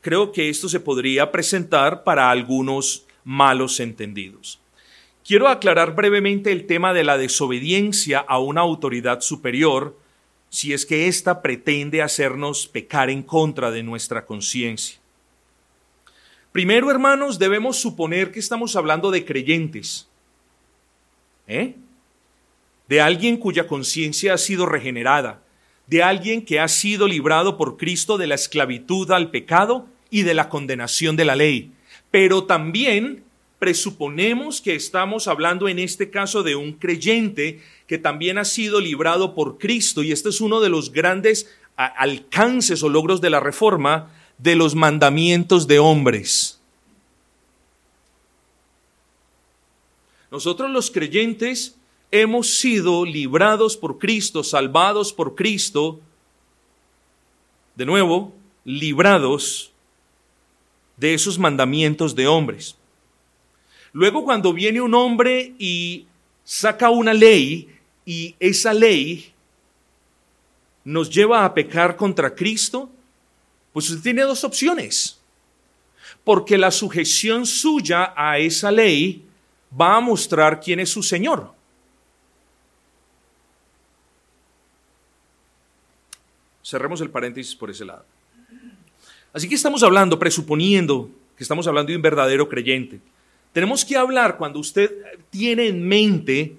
[0.00, 4.58] creo que esto se podría presentar para algunos malos entendidos.
[5.26, 9.98] Quiero aclarar brevemente el tema de la desobediencia a una autoridad superior,
[10.50, 14.98] si es que ésta pretende hacernos pecar en contra de nuestra conciencia.
[16.52, 20.08] Primero, hermanos, debemos suponer que estamos hablando de creyentes.
[21.48, 21.74] ¿Eh?
[22.88, 25.42] de alguien cuya conciencia ha sido regenerada,
[25.86, 30.34] de alguien que ha sido librado por Cristo de la esclavitud al pecado y de
[30.34, 31.72] la condenación de la ley.
[32.10, 33.24] Pero también
[33.58, 39.34] presuponemos que estamos hablando en este caso de un creyente que también ha sido librado
[39.34, 44.10] por Cristo y este es uno de los grandes alcances o logros de la reforma
[44.38, 46.60] de los mandamientos de hombres.
[50.30, 51.76] Nosotros los creyentes
[52.10, 56.00] hemos sido librados por Cristo, salvados por Cristo,
[57.74, 59.72] de nuevo, librados
[60.96, 62.76] de esos mandamientos de hombres.
[63.96, 66.06] Luego cuando viene un hombre y
[66.44, 69.32] saca una ley y esa ley
[70.84, 72.90] nos lleva a pecar contra Cristo,
[73.72, 75.18] Pues usted tiene dos opciones.
[76.24, 79.24] Porque la sujeción suya a esa ley
[79.72, 81.54] va a mostrar quién es su Señor.
[86.62, 88.04] Cerremos el paréntesis por ese lado.
[89.32, 93.00] Así que estamos hablando, presuponiendo que estamos hablando de un verdadero creyente.
[93.56, 94.92] Tenemos que hablar cuando usted
[95.30, 96.58] tiene en mente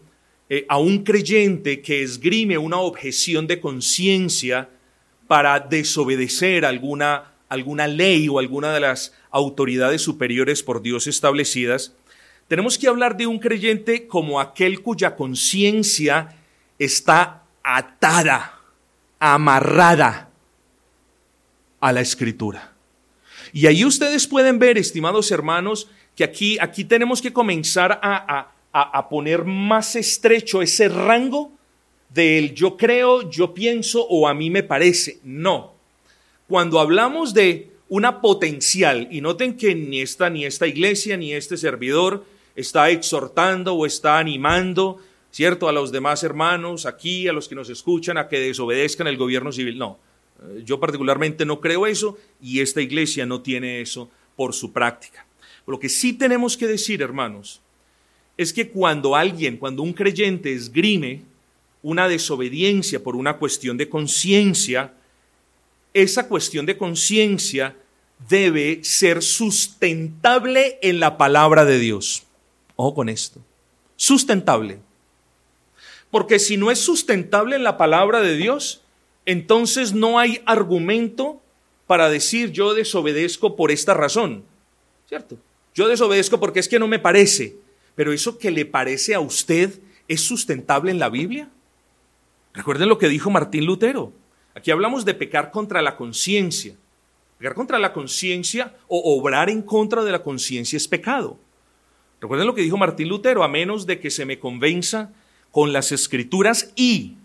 [0.50, 4.68] eh, a un creyente que esgrime una objeción de conciencia
[5.28, 11.94] para desobedecer alguna, alguna ley o alguna de las autoridades superiores por Dios establecidas,
[12.48, 16.36] tenemos que hablar de un creyente como aquel cuya conciencia
[16.80, 18.60] está atada,
[19.20, 20.32] amarrada
[21.80, 22.74] a la escritura.
[23.54, 29.10] Y ahí ustedes pueden ver, estimados hermanos, que aquí, aquí tenemos que comenzar a, a
[29.10, 31.52] poner más estrecho ese rango
[32.10, 35.20] del yo creo, yo pienso o a mí me parece.
[35.24, 35.76] No.
[36.48, 41.58] Cuando hablamos de una potencial, y noten que ni esta, ni esta iglesia, ni este
[41.58, 42.26] servidor
[42.56, 44.98] está exhortando o está animando,
[45.32, 49.18] ¿cierto?, a los demás hermanos aquí, a los que nos escuchan, a que desobedezcan el
[49.18, 49.78] gobierno civil.
[49.78, 50.00] No,
[50.42, 55.27] eh, yo particularmente no creo eso y esta iglesia no tiene eso por su práctica.
[55.68, 57.62] Lo que sí tenemos que decir, hermanos,
[58.38, 61.22] es que cuando alguien, cuando un creyente esgrime
[61.84, 64.94] una desobediencia por una cuestión de conciencia,
[65.94, 67.76] esa cuestión de conciencia
[68.30, 72.24] debe ser sustentable en la palabra de Dios.
[72.76, 73.42] Ojo con esto.
[73.96, 74.80] Sustentable.
[76.10, 78.82] Porque si no es sustentable en la palabra de Dios,
[79.26, 81.42] entonces no hay argumento
[81.88, 84.44] para decir yo desobedezco por esta razón.
[85.08, 85.38] ¿Cierto?
[85.78, 87.56] Yo desobedezco porque es que no me parece.
[87.94, 91.50] Pero eso que le parece a usted es sustentable en la Biblia.
[92.52, 94.12] Recuerden lo que dijo Martín Lutero.
[94.56, 96.76] Aquí hablamos de pecar contra la conciencia.
[97.38, 101.38] Pecar contra la conciencia o obrar en contra de la conciencia es pecado.
[102.20, 105.12] Recuerden lo que dijo Martín Lutero, a menos de que se me convenza
[105.52, 107.18] con las escrituras y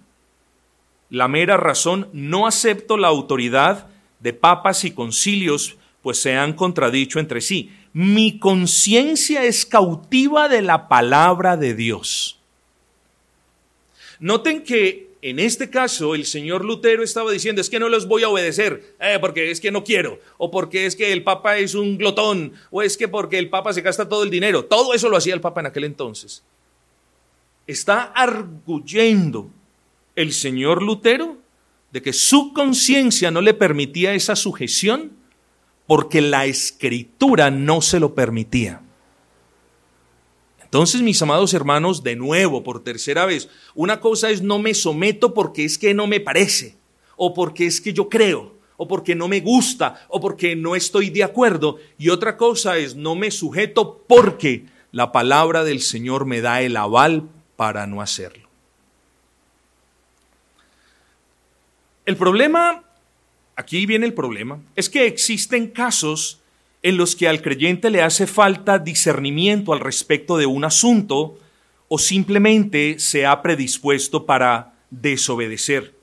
[1.08, 3.88] la mera razón, no acepto la autoridad
[4.20, 7.70] de papas y concilios, pues se han contradicho entre sí.
[7.92, 12.38] Mi conciencia es cautiva de la palabra de Dios.
[14.18, 18.24] Noten que en este caso, el señor Lutero estaba diciendo, es que no los voy
[18.24, 21.76] a obedecer, eh, porque es que no quiero, o porque es que el Papa es
[21.76, 24.64] un glotón, o es que porque el Papa se gasta todo el dinero.
[24.64, 26.42] Todo eso lo hacía el Papa en aquel entonces.
[27.68, 29.48] Está arguyendo
[30.16, 31.38] el señor Lutero
[31.92, 35.12] de que su conciencia no le permitía esa sujeción
[35.86, 38.80] porque la escritura no se lo permitía.
[40.62, 45.34] Entonces, mis amados hermanos, de nuevo, por tercera vez, una cosa es no me someto
[45.34, 46.76] porque es que no me parece,
[47.16, 51.10] o porque es que yo creo, o porque no me gusta, o porque no estoy
[51.10, 56.40] de acuerdo, y otra cosa es no me sujeto porque la palabra del Señor me
[56.40, 58.48] da el aval para no hacerlo.
[62.06, 62.82] El problema,
[63.56, 66.40] aquí viene el problema, es que existen casos
[66.82, 71.38] en los que al creyente le hace falta discernimiento al respecto de un asunto
[71.88, 75.94] o simplemente se ha predispuesto para desobedecer.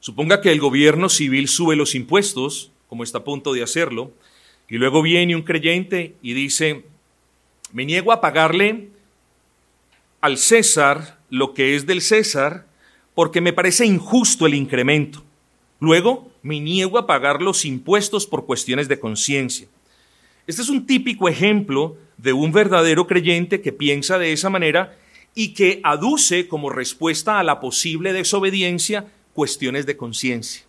[0.00, 4.12] Suponga que el gobierno civil sube los impuestos, como está a punto de hacerlo,
[4.68, 6.84] y luego viene un creyente y dice,
[7.72, 8.88] me niego a pagarle
[10.20, 12.66] al César lo que es del César
[13.14, 15.22] porque me parece injusto el incremento.
[15.80, 19.68] Luego, me niego a pagar los impuestos por cuestiones de conciencia.
[20.46, 24.96] Este es un típico ejemplo de un verdadero creyente que piensa de esa manera
[25.34, 30.64] y que aduce como respuesta a la posible desobediencia cuestiones de conciencia.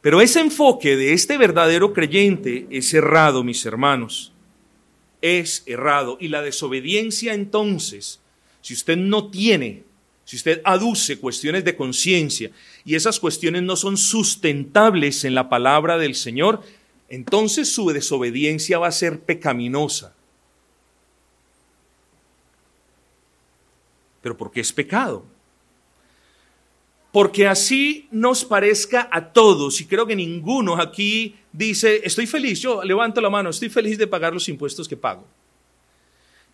[0.00, 4.32] Pero ese enfoque de este verdadero creyente es errado, mis hermanos.
[5.20, 6.16] Es errado.
[6.20, 8.20] Y la desobediencia entonces,
[8.62, 9.84] si usted no tiene
[10.32, 12.50] si usted aduce cuestiones de conciencia
[12.86, 16.62] y esas cuestiones no son sustentables en la palabra del Señor,
[17.10, 20.14] entonces su desobediencia va a ser pecaminosa.
[24.22, 25.26] ¿Pero por qué es pecado?
[27.12, 32.82] Porque así nos parezca a todos, y creo que ninguno aquí dice, estoy feliz, yo
[32.82, 35.26] levanto la mano, estoy feliz de pagar los impuestos que pago.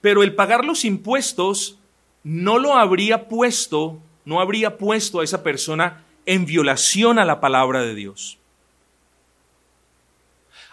[0.00, 1.77] Pero el pagar los impuestos
[2.24, 7.82] no lo habría puesto, no habría puesto a esa persona en violación a la palabra
[7.82, 8.38] de Dios.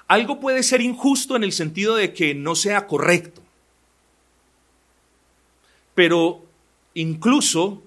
[0.07, 3.41] Algo puede ser injusto en el sentido de que no sea correcto,
[5.95, 6.43] pero
[6.93, 7.81] incluso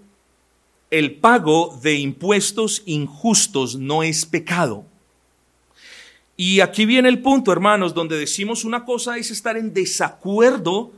[0.90, 4.84] el pago de impuestos injustos no es pecado.
[6.36, 10.92] Y aquí viene el punto, hermanos, donde decimos una cosa es estar en desacuerdo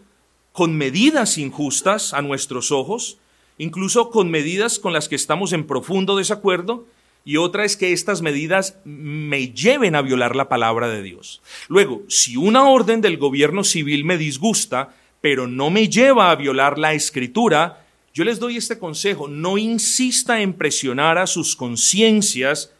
[0.53, 3.19] con medidas injustas a nuestros ojos,
[3.59, 6.87] incluso con medidas con las que estamos en profundo desacuerdo,
[7.25, 11.43] y otra es que estas medidas me lleven a violar la palabra de Dios.
[11.69, 16.79] Luego, si una orden del gobierno civil me disgusta, pero no me lleva a violar
[16.79, 17.85] la escritura,
[18.15, 22.73] yo les doy este consejo, no insista en presionar a sus conciencias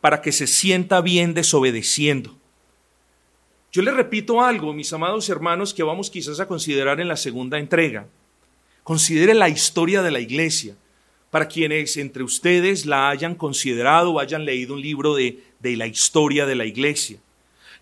[0.00, 2.39] para que se sienta bien desobedeciendo.
[3.72, 7.58] Yo les repito algo, mis amados hermanos, que vamos quizás a considerar en la segunda
[7.58, 8.06] entrega.
[8.82, 10.74] Considere la historia de la iglesia.
[11.30, 15.86] Para quienes entre ustedes la hayan considerado o hayan leído un libro de, de la
[15.86, 17.18] historia de la iglesia.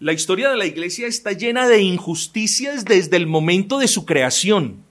[0.00, 4.84] La historia de la iglesia está llena de injusticias desde el momento de su creación.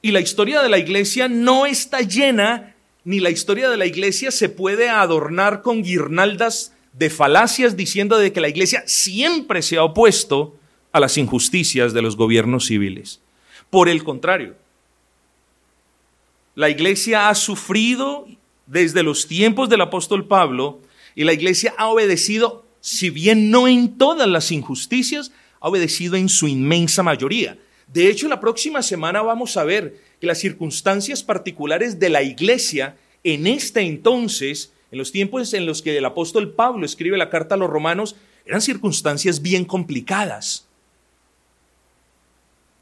[0.00, 4.30] Y la historia de la iglesia no está llena, ni la historia de la iglesia
[4.30, 9.84] se puede adornar con guirnaldas de falacias diciendo de que la iglesia siempre se ha
[9.84, 10.56] opuesto
[10.92, 13.20] a las injusticias de los gobiernos civiles.
[13.70, 14.54] Por el contrario,
[16.54, 18.26] la iglesia ha sufrido
[18.66, 20.80] desde los tiempos del apóstol Pablo
[21.14, 26.28] y la iglesia ha obedecido, si bien no en todas las injusticias, ha obedecido en
[26.28, 27.56] su inmensa mayoría.
[27.86, 32.96] De hecho, la próxima semana vamos a ver que las circunstancias particulares de la iglesia
[33.24, 37.54] en este entonces en los tiempos en los que el apóstol Pablo escribe la carta
[37.54, 38.14] a los romanos,
[38.44, 40.68] eran circunstancias bien complicadas.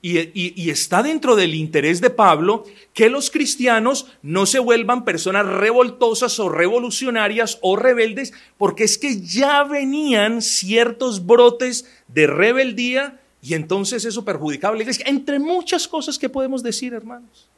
[0.03, 6.41] Y, está dentro del interés de Pablo que los cristianos no se vuelvan personas revoltosas
[6.41, 14.07] o revolucionarias o rebeldes, porque es que ya venían ciertos brotes de rebeldía y entonces
[14.07, 17.50] eso perjudicaba a la iglesia, entre muchas cosas que podemos decir, hermanos.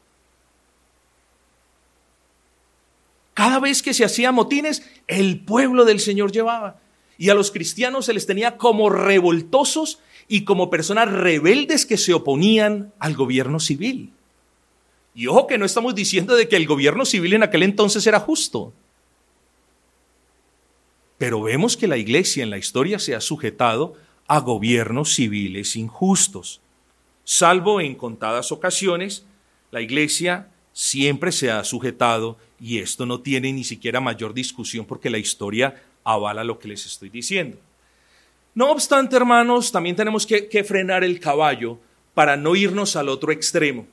[3.35, 6.81] Cada vez que se hacía motines, el pueblo del Señor llevaba.
[7.19, 12.15] Y a los cristianos se les tenía como revoltosos y como personas rebeldes que se
[12.15, 14.13] oponían al gobierno civil.
[15.15, 18.21] Y ojo que no estamos diciendo de que el gobierno civil en aquel entonces era
[18.21, 18.73] justo.
[21.19, 23.95] Pero vemos que la iglesia en la historia se ha sujetado
[24.27, 26.61] a gobiernos civiles injustos.
[27.25, 29.25] Salvo en contadas ocasiones,
[29.71, 35.11] la iglesia siempre se ha sujetado y esto no tiene ni siquiera mayor discusión porque
[35.11, 37.59] la historia avala lo que les estoy diciendo.
[38.55, 41.81] No obstante, hermanos, también tenemos que, frenar el caballo
[42.15, 43.85] para no irnos al otro extremo.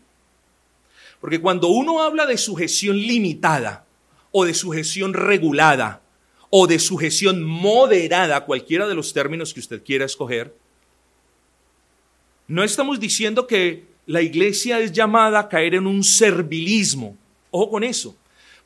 [1.20, 3.86] Porque cuando uno habla de sujeción limitada
[4.32, 6.04] o de sujeción regulada
[6.52, 10.54] o de sujeción moderada, cualquiera de los términos que usted quiera escoger,
[12.48, 17.18] no estamos diciendo que la iglesia es llamada a caer en un servilismo.
[17.50, 18.16] Ojo con eso.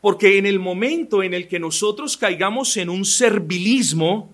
[0.03, 4.29] Porque en el momento en el que nosotros caigamos en un servilismo,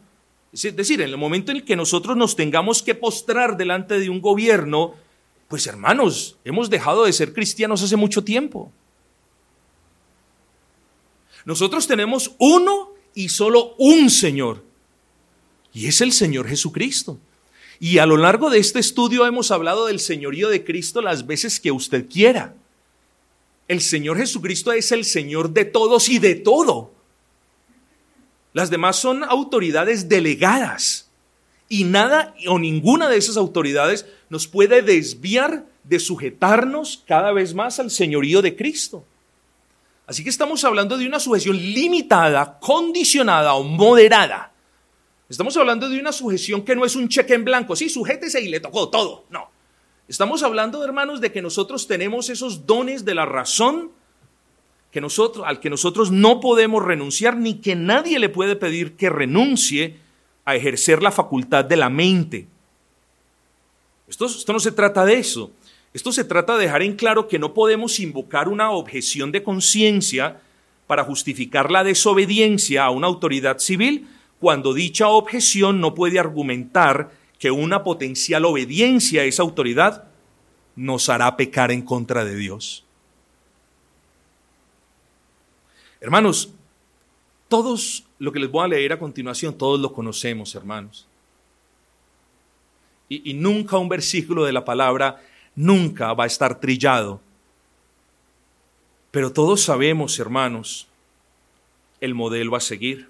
[0.52, 4.10] es decir, en el momento en el que nosotros nos tengamos que postrar delante de
[4.10, 4.96] un gobierno,
[5.48, 8.72] pues hermanos, hemos dejado de ser cristianos hace mucho tiempo.
[11.46, 14.64] Nosotros tenemos uno y solo un Señor,
[15.72, 17.20] y es el Señor Jesucristo.
[17.80, 21.60] Y a lo largo de este estudio hemos hablado del señorío de Cristo las veces
[21.60, 22.56] que usted quiera.
[23.70, 26.92] El Señor Jesucristo es el Señor de todos y de todo.
[28.52, 31.10] Las demás son autoridades delegadas.
[31.70, 37.80] Y nada o ninguna de esas autoridades nos puede desviar de sujetarnos cada vez más
[37.80, 39.06] al señorío de Cristo.
[40.06, 44.52] Así que estamos hablando de una sujeción limitada, condicionada o moderada
[45.30, 47.76] Estamos hablando de una sujeción que no es un cheque en blanco.
[47.76, 49.26] Sí, sujétese y le tocó todo.
[49.30, 49.49] No.
[50.10, 53.92] Estamos hablando, hermanos, de que nosotros tenemos esos dones de la razón
[54.90, 59.12] que nosotros, al que nosotros no podemos renunciar, ni que nadie le puede pedir que
[59.12, 59.98] renuncie
[60.46, 62.48] a ejercer la facultad de la mente.
[64.08, 65.52] Esto, esto no se trata de eso.
[65.94, 70.42] Esto se trata de dejar en claro que no podemos invocar una objeción de conciencia
[70.88, 74.08] para justificar la desobediencia a una autoridad civil
[74.40, 80.04] cuando dicha objeción no puede argumentar que una potencial obediencia a esa autoridad
[80.76, 82.86] nos hará pecar en contra de Dios.
[86.02, 86.54] Hermanos,
[87.48, 91.08] todos lo que les voy a leer a continuación, todos lo conocemos, hermanos.
[93.08, 95.20] Y, nunca un versículo de la palabra,
[95.56, 97.20] nunca va a estar trillado.
[99.10, 100.88] Pero todos sabemos, hermanos,
[102.00, 103.10] el modelo a seguir.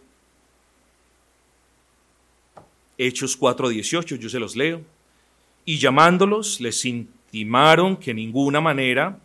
[3.00, 4.82] Hechos 4:18, yo se los leo.
[5.64, 9.20] Y llamándolos, les intimaron que en ninguna manera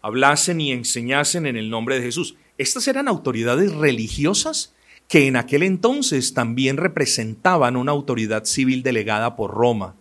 [0.00, 2.36] hablasen y enseñasen en el nombre de Jesús.
[2.56, 4.74] Estas eran autoridades religiosas
[5.08, 9.94] que en aquel entonces también representaban una autoridad civil delegada por Roma.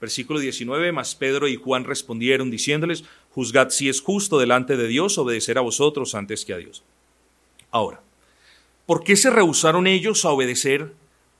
[0.00, 5.16] Versículo 19, más Pedro y Juan respondieron diciéndoles, juzgad si es justo delante de Dios
[5.16, 6.82] obedecer a vosotros antes que a Dios.
[7.70, 8.02] Ahora,
[8.84, 10.92] ¿por qué se rehusaron ellos a obedecer,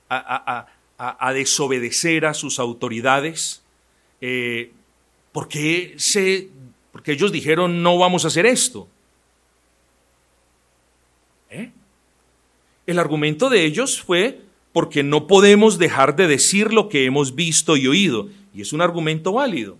[0.09, 3.61] a, desobedecer a sus autoridades?
[4.21, 4.71] Eh,
[5.31, 6.49] ¿por, qué se,
[6.91, 8.87] porque ellos dijeron no vamos a hacer esto?
[11.49, 11.71] ¿Eh?
[12.85, 14.41] El argumento de ellos fue
[14.73, 18.29] porque no podemos dejar de decir lo que hemos visto y oído.
[18.53, 19.77] Y es un argumento válido.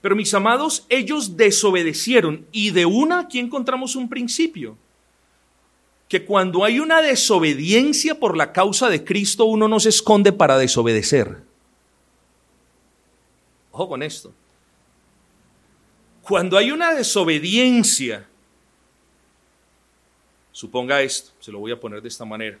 [0.00, 4.76] Pero mis amados, ellos desobedecieron y de una aquí encontramos un principio.
[6.08, 10.58] Que cuando hay una desobediencia por la causa de Cristo, uno no se esconde para
[10.58, 11.42] desobedecer.
[13.72, 14.32] Ojo con esto.
[16.22, 18.26] Cuando hay una desobediencia
[20.56, 22.58] Suponga esto, se lo voy a poner de esta manera.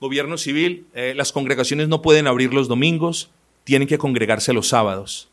[0.00, 3.30] Gobierno civil, eh, las congregaciones no pueden abrir los domingos,
[3.62, 5.28] tienen que congregarse los sábados.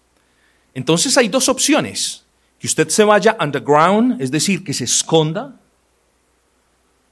[0.75, 2.23] Entonces hay dos opciones.
[2.59, 5.59] Que usted se vaya underground, es decir, que se esconda,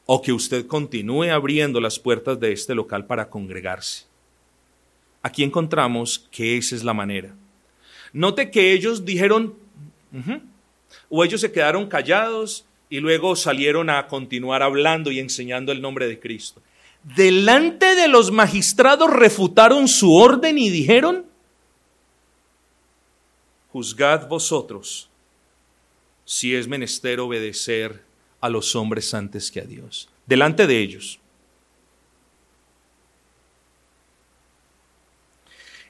[0.05, 4.05] o que usted continúe abriendo las puertas de este local para congregarse.
[5.21, 7.33] Aquí encontramos que esa es la manera.
[8.11, 9.55] Note que ellos dijeron,
[11.09, 16.07] o ellos se quedaron callados y luego salieron a continuar hablando y enseñando el nombre
[16.07, 16.61] de Cristo.
[17.15, 21.25] Delante de los magistrados refutaron su orden y dijeron,
[23.71, 25.09] juzgad vosotros
[26.25, 28.03] si es menester obedecer
[28.43, 30.09] a los hombres antes que a Dios.
[30.25, 31.17] Delante de ellos.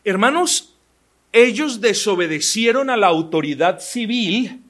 [0.03, 0.75] Hermanos,
[1.31, 4.61] ellos desobedecieron a la autoridad civil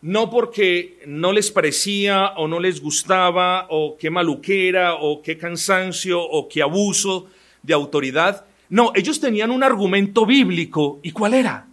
[0.00, 6.18] no porque no les parecía o no les gustaba o qué maluquera o qué cansancio
[6.18, 7.26] o qué abuso
[7.62, 8.46] de autoridad.
[8.70, 10.98] No, ellos tenían un argumento bíblico.
[11.02, 11.68] ¿Y cuál era?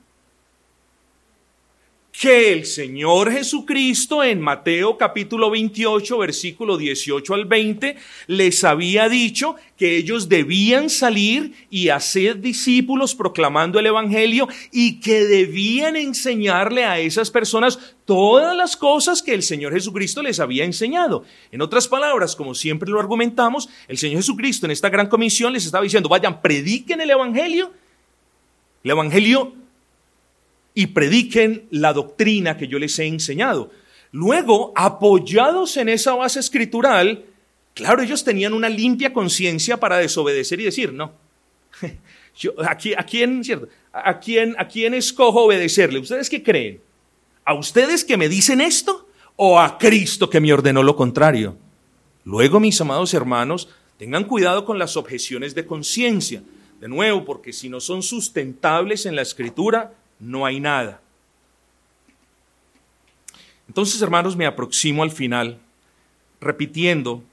[2.19, 7.95] Que el Señor Jesucristo en Mateo capítulo 28, versículo 18 al 20,
[8.27, 15.23] les había dicho que ellos debían salir y hacer discípulos proclamando el Evangelio y que
[15.23, 21.23] debían enseñarle a esas personas todas las cosas que el Señor Jesucristo les había enseñado.
[21.53, 25.65] En otras palabras, como siempre lo argumentamos, el Señor Jesucristo en esta gran comisión les
[25.65, 27.71] estaba diciendo, vayan, prediquen el Evangelio.
[28.83, 29.53] El Evangelio
[30.79, 33.69] y prediquen la doctrina que yo les he enseñado.
[34.13, 37.25] Luego, apoyados en esa base escritural,
[37.73, 41.11] claro, ellos tenían una limpia conciencia para desobedecer y decir, no,
[42.39, 43.67] yo, ¿a, quién, cierto?
[43.91, 45.99] ¿A, quién, ¿A quién escojo obedecerle?
[45.99, 46.79] ¿Ustedes qué creen?
[47.43, 51.57] ¿A ustedes que me dicen esto o a Cristo que me ordenó lo contrario?
[52.23, 53.67] Luego, mis amados hermanos,
[53.97, 56.41] tengan cuidado con las objeciones de conciencia.
[56.79, 61.01] De nuevo, porque si no son sustentables en la escritura, no hay nada.
[63.67, 65.59] Entonces, hermanos, me aproximo al final
[66.41, 67.23] repitiendo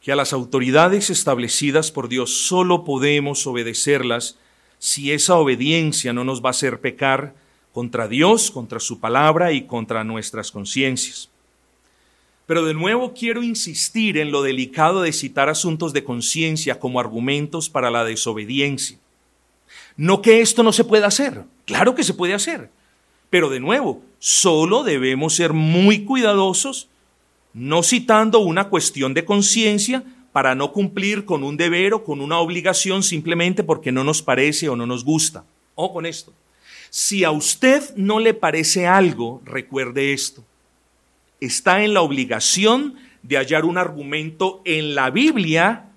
[0.00, 4.38] que a las autoridades establecidas por Dios solo podemos obedecerlas
[4.78, 7.34] si esa obediencia no nos va a hacer pecar
[7.72, 11.28] contra Dios, contra su palabra y contra nuestras conciencias.
[12.46, 17.68] Pero de nuevo quiero insistir en lo delicado de citar asuntos de conciencia como argumentos
[17.68, 18.98] para la desobediencia.
[19.96, 22.70] No que esto no se pueda hacer, claro que se puede hacer,
[23.28, 26.88] pero de nuevo, solo debemos ser muy cuidadosos,
[27.52, 30.02] no citando una cuestión de conciencia
[30.32, 34.68] para no cumplir con un deber o con una obligación simplemente porque no nos parece
[34.68, 35.44] o no nos gusta.
[35.74, 36.32] O con esto.
[36.90, 40.42] Si a usted no le parece algo, recuerde esto.
[41.40, 45.90] Está en la obligación de hallar un argumento en la Biblia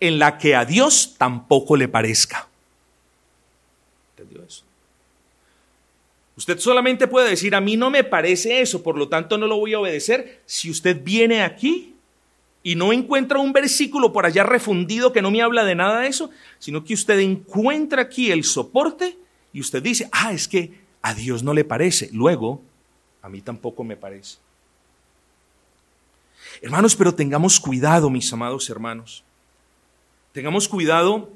[0.00, 2.48] en la que a Dios tampoco le parezca.
[6.38, 9.56] Usted solamente puede decir, a mí no me parece eso, por lo tanto no lo
[9.56, 10.40] voy a obedecer.
[10.46, 11.96] Si usted viene aquí
[12.62, 16.06] y no encuentra un versículo por allá refundido que no me habla de nada de
[16.06, 16.30] eso,
[16.60, 19.18] sino que usted encuentra aquí el soporte
[19.52, 22.08] y usted dice, ah, es que a Dios no le parece.
[22.12, 22.62] Luego,
[23.20, 24.36] a mí tampoco me parece.
[26.62, 29.24] Hermanos, pero tengamos cuidado, mis amados hermanos.
[30.30, 31.32] Tengamos cuidado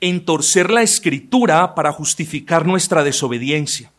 [0.00, 3.92] en torcer la escritura para justificar nuestra desobediencia.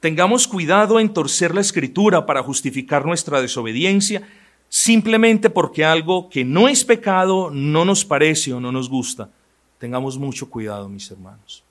[0.00, 4.22] Tengamos cuidado en torcer la escritura para justificar nuestra desobediencia
[4.68, 9.30] simplemente porque algo que no es pecado no nos parece o no nos gusta.
[9.78, 11.62] Tengamos mucho cuidado, mis hermanos.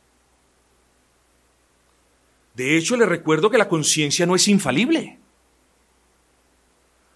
[2.56, 5.20] De hecho, le recuerdo que la conciencia no es infalible.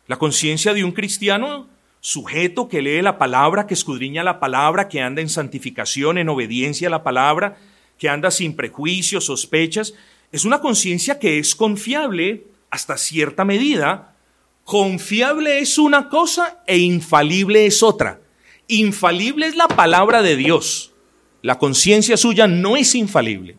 [0.08, 1.68] La conciencia de un cristiano
[2.02, 6.88] sujeto que lee la palabra, que escudriña la palabra, que anda en santificación, en obediencia
[6.88, 7.58] a la palabra,
[7.98, 9.94] que anda sin prejuicios, sospechas,
[10.32, 14.16] es una conciencia que es confiable hasta cierta medida.
[14.64, 18.22] Confiable es una cosa e infalible es otra.
[18.68, 20.94] Infalible es la palabra de Dios.
[21.42, 23.58] La conciencia suya no es infalible.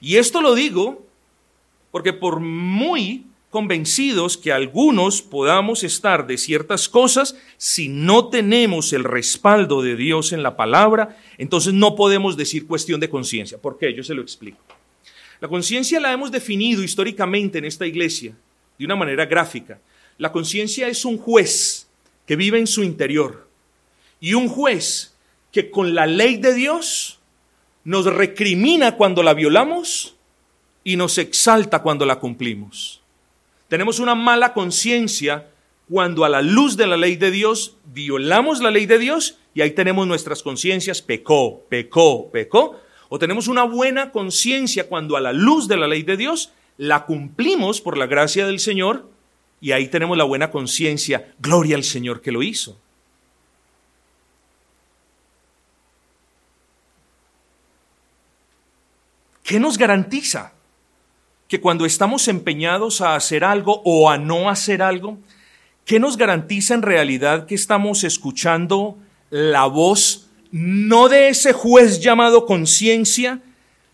[0.00, 1.06] Y esto lo digo
[1.90, 9.04] porque por muy convencidos que algunos podamos estar de ciertas cosas, si no tenemos el
[9.04, 13.58] respaldo de Dios en la palabra, entonces no podemos decir cuestión de conciencia.
[13.58, 13.92] ¿Por qué?
[13.92, 14.58] Yo se lo explico.
[15.40, 18.34] La conciencia la hemos definido históricamente en esta iglesia
[18.78, 19.80] de una manera gráfica.
[20.16, 21.88] La conciencia es un juez
[22.26, 23.48] que vive en su interior
[24.20, 25.16] y un juez
[25.50, 27.18] que con la ley de Dios
[27.82, 30.14] nos recrimina cuando la violamos
[30.84, 33.00] y nos exalta cuando la cumplimos.
[33.70, 35.48] Tenemos una mala conciencia
[35.88, 39.60] cuando a la luz de la ley de Dios violamos la ley de Dios y
[39.60, 42.80] ahí tenemos nuestras conciencias, pecó, pecó, pecó.
[43.08, 47.06] O tenemos una buena conciencia cuando a la luz de la ley de Dios la
[47.06, 49.08] cumplimos por la gracia del Señor
[49.60, 52.76] y ahí tenemos la buena conciencia, gloria al Señor que lo hizo.
[59.44, 60.54] ¿Qué nos garantiza
[61.50, 65.18] que cuando estamos empeñados a hacer algo o a no hacer algo,
[65.84, 68.96] qué nos garantiza en realidad que estamos escuchando
[69.30, 73.40] la voz no de ese juez llamado conciencia,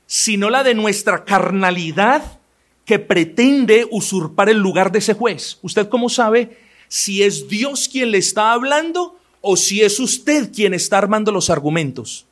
[0.04, 2.40] sino la de nuestra carnalidad
[2.84, 5.58] que pretende usurpar el lugar de ese juez?
[5.62, 10.74] ¿Usted cómo sabe si es Dios quien le está hablando o si es usted quien
[10.74, 12.26] está armando los argumentos?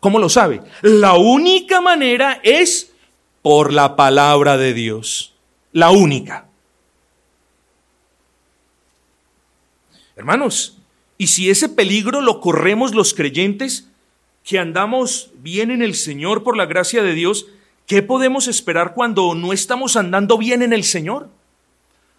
[0.00, 0.60] ¿Cómo lo sabe?
[0.82, 2.89] La única manera es
[3.42, 5.34] por la palabra de Dios.
[5.72, 6.46] La única.
[10.16, 10.78] Hermanos,
[11.16, 13.88] y si ese peligro lo corremos los creyentes,
[14.44, 17.46] que andamos bien en el Señor por la gracia de Dios,
[17.86, 21.30] ¿qué podemos esperar cuando no estamos andando bien en el Señor?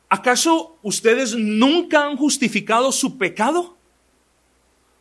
[0.10, 3.76] ¿Acaso ustedes nunca han justificado su pecado?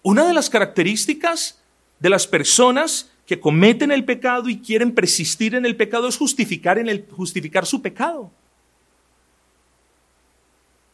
[0.02, 1.60] Una de las características
[1.98, 6.78] de las personas que cometen el pecado y quieren persistir en el pecado es justificar,
[6.78, 8.28] en el, justificar su pecado.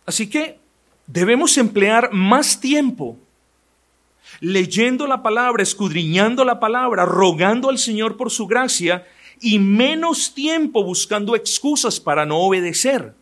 [0.04, 0.58] Así que
[1.06, 3.16] debemos emplear más tiempo
[4.40, 9.06] leyendo la palabra, escudriñando la palabra, rogando al Señor por su gracia
[9.40, 13.14] y menos tiempo buscando excusas para no obedecer.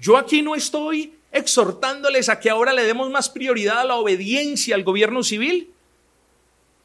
[0.00, 4.74] Yo aquí no estoy exhortándoles a que ahora le demos más prioridad a la obediencia
[4.74, 5.71] al gobierno civil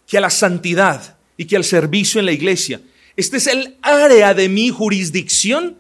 [0.07, 2.81] que a la santidad y que al servicio en la iglesia.
[3.15, 5.77] Este es el área de mi jurisdicción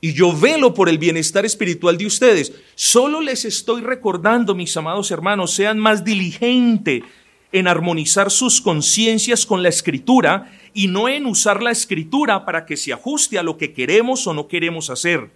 [0.00, 2.52] y yo velo por el bienestar espiritual de ustedes.
[2.74, 7.02] Solo les estoy recordando, mis amados hermanos, sean más diligentes
[7.52, 12.76] en armonizar sus conciencias con la escritura y no en usar la escritura para que
[12.76, 15.30] se ajuste a lo que queremos o no queremos hacer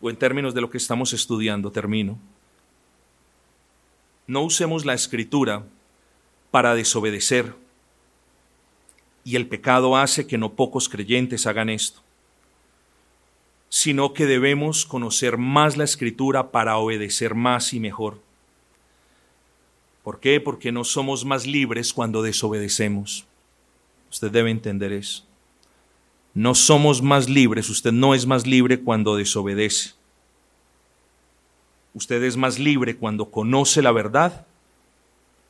[0.00, 2.18] o en términos de lo que estamos estudiando, termino.
[4.28, 5.64] No usemos la escritura
[6.50, 7.54] para desobedecer.
[9.24, 12.02] Y el pecado hace que no pocos creyentes hagan esto,
[13.70, 18.20] sino que debemos conocer más la escritura para obedecer más y mejor.
[20.04, 20.40] ¿Por qué?
[20.40, 23.26] Porque no somos más libres cuando desobedecemos.
[24.10, 25.24] Usted debe entender eso.
[26.34, 29.97] No somos más libres, usted no es más libre cuando desobedece.
[31.94, 34.46] Usted es más libre cuando conoce la verdad,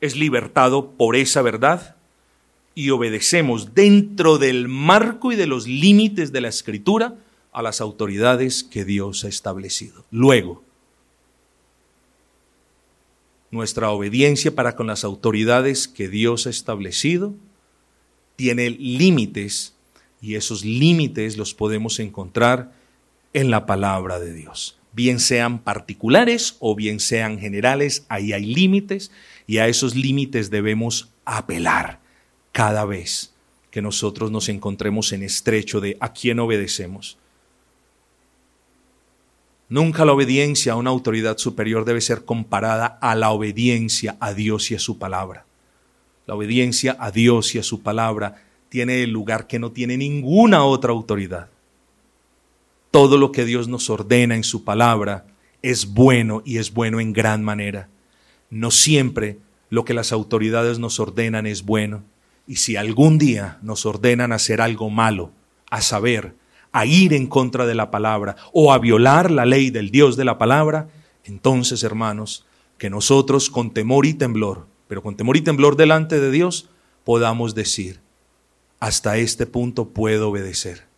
[0.01, 1.95] es libertado por esa verdad
[2.73, 7.15] y obedecemos dentro del marco y de los límites de la escritura
[7.51, 10.05] a las autoridades que Dios ha establecido.
[10.11, 10.63] Luego,
[13.51, 17.33] nuestra obediencia para con las autoridades que Dios ha establecido
[18.35, 19.73] tiene límites
[20.21, 22.73] y esos límites los podemos encontrar
[23.33, 24.78] en la palabra de Dios.
[24.99, 29.11] Bien sean particulares o bien sean generales, ahí hay límites
[29.47, 32.01] y a esos límites debemos apelar
[32.51, 33.33] cada vez
[33.71, 37.17] que nosotros nos encontremos en estrecho de a quién obedecemos.
[39.69, 44.69] Nunca la obediencia a una autoridad superior debe ser comparada a la obediencia a Dios
[44.69, 45.45] y a su palabra.
[46.27, 50.65] La obediencia a Dios y a su palabra tiene el lugar que no tiene ninguna
[50.65, 51.47] otra autoridad.
[52.91, 55.27] Todo lo que Dios nos ordena en su palabra
[55.61, 57.89] es bueno y es bueno en gran manera.
[58.49, 59.37] No siempre
[59.69, 62.03] lo que las autoridades nos ordenan es bueno.
[62.47, 65.31] Y si algún día nos ordenan hacer algo malo,
[65.69, 66.35] a saber,
[66.71, 70.25] a ir en contra de la palabra o a violar la ley del Dios de
[70.25, 70.89] la palabra,
[71.23, 72.47] entonces, hermanos,
[72.79, 76.69] que nosotros con temor y temblor, pero con temor y temblor delante de Dios,
[77.03, 77.99] podamos decir,
[78.79, 80.88] hasta este punto puedo obedecer.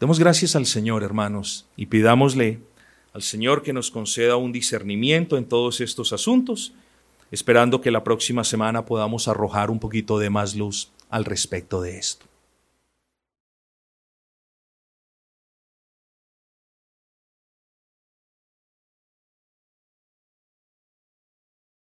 [0.00, 2.60] Demos gracias al Señor, hermanos, y pidámosle
[3.12, 6.72] al Señor que nos conceda un discernimiento en todos estos asuntos,
[7.30, 11.98] esperando que la próxima semana podamos arrojar un poquito de más luz al respecto de
[11.98, 12.29] esto.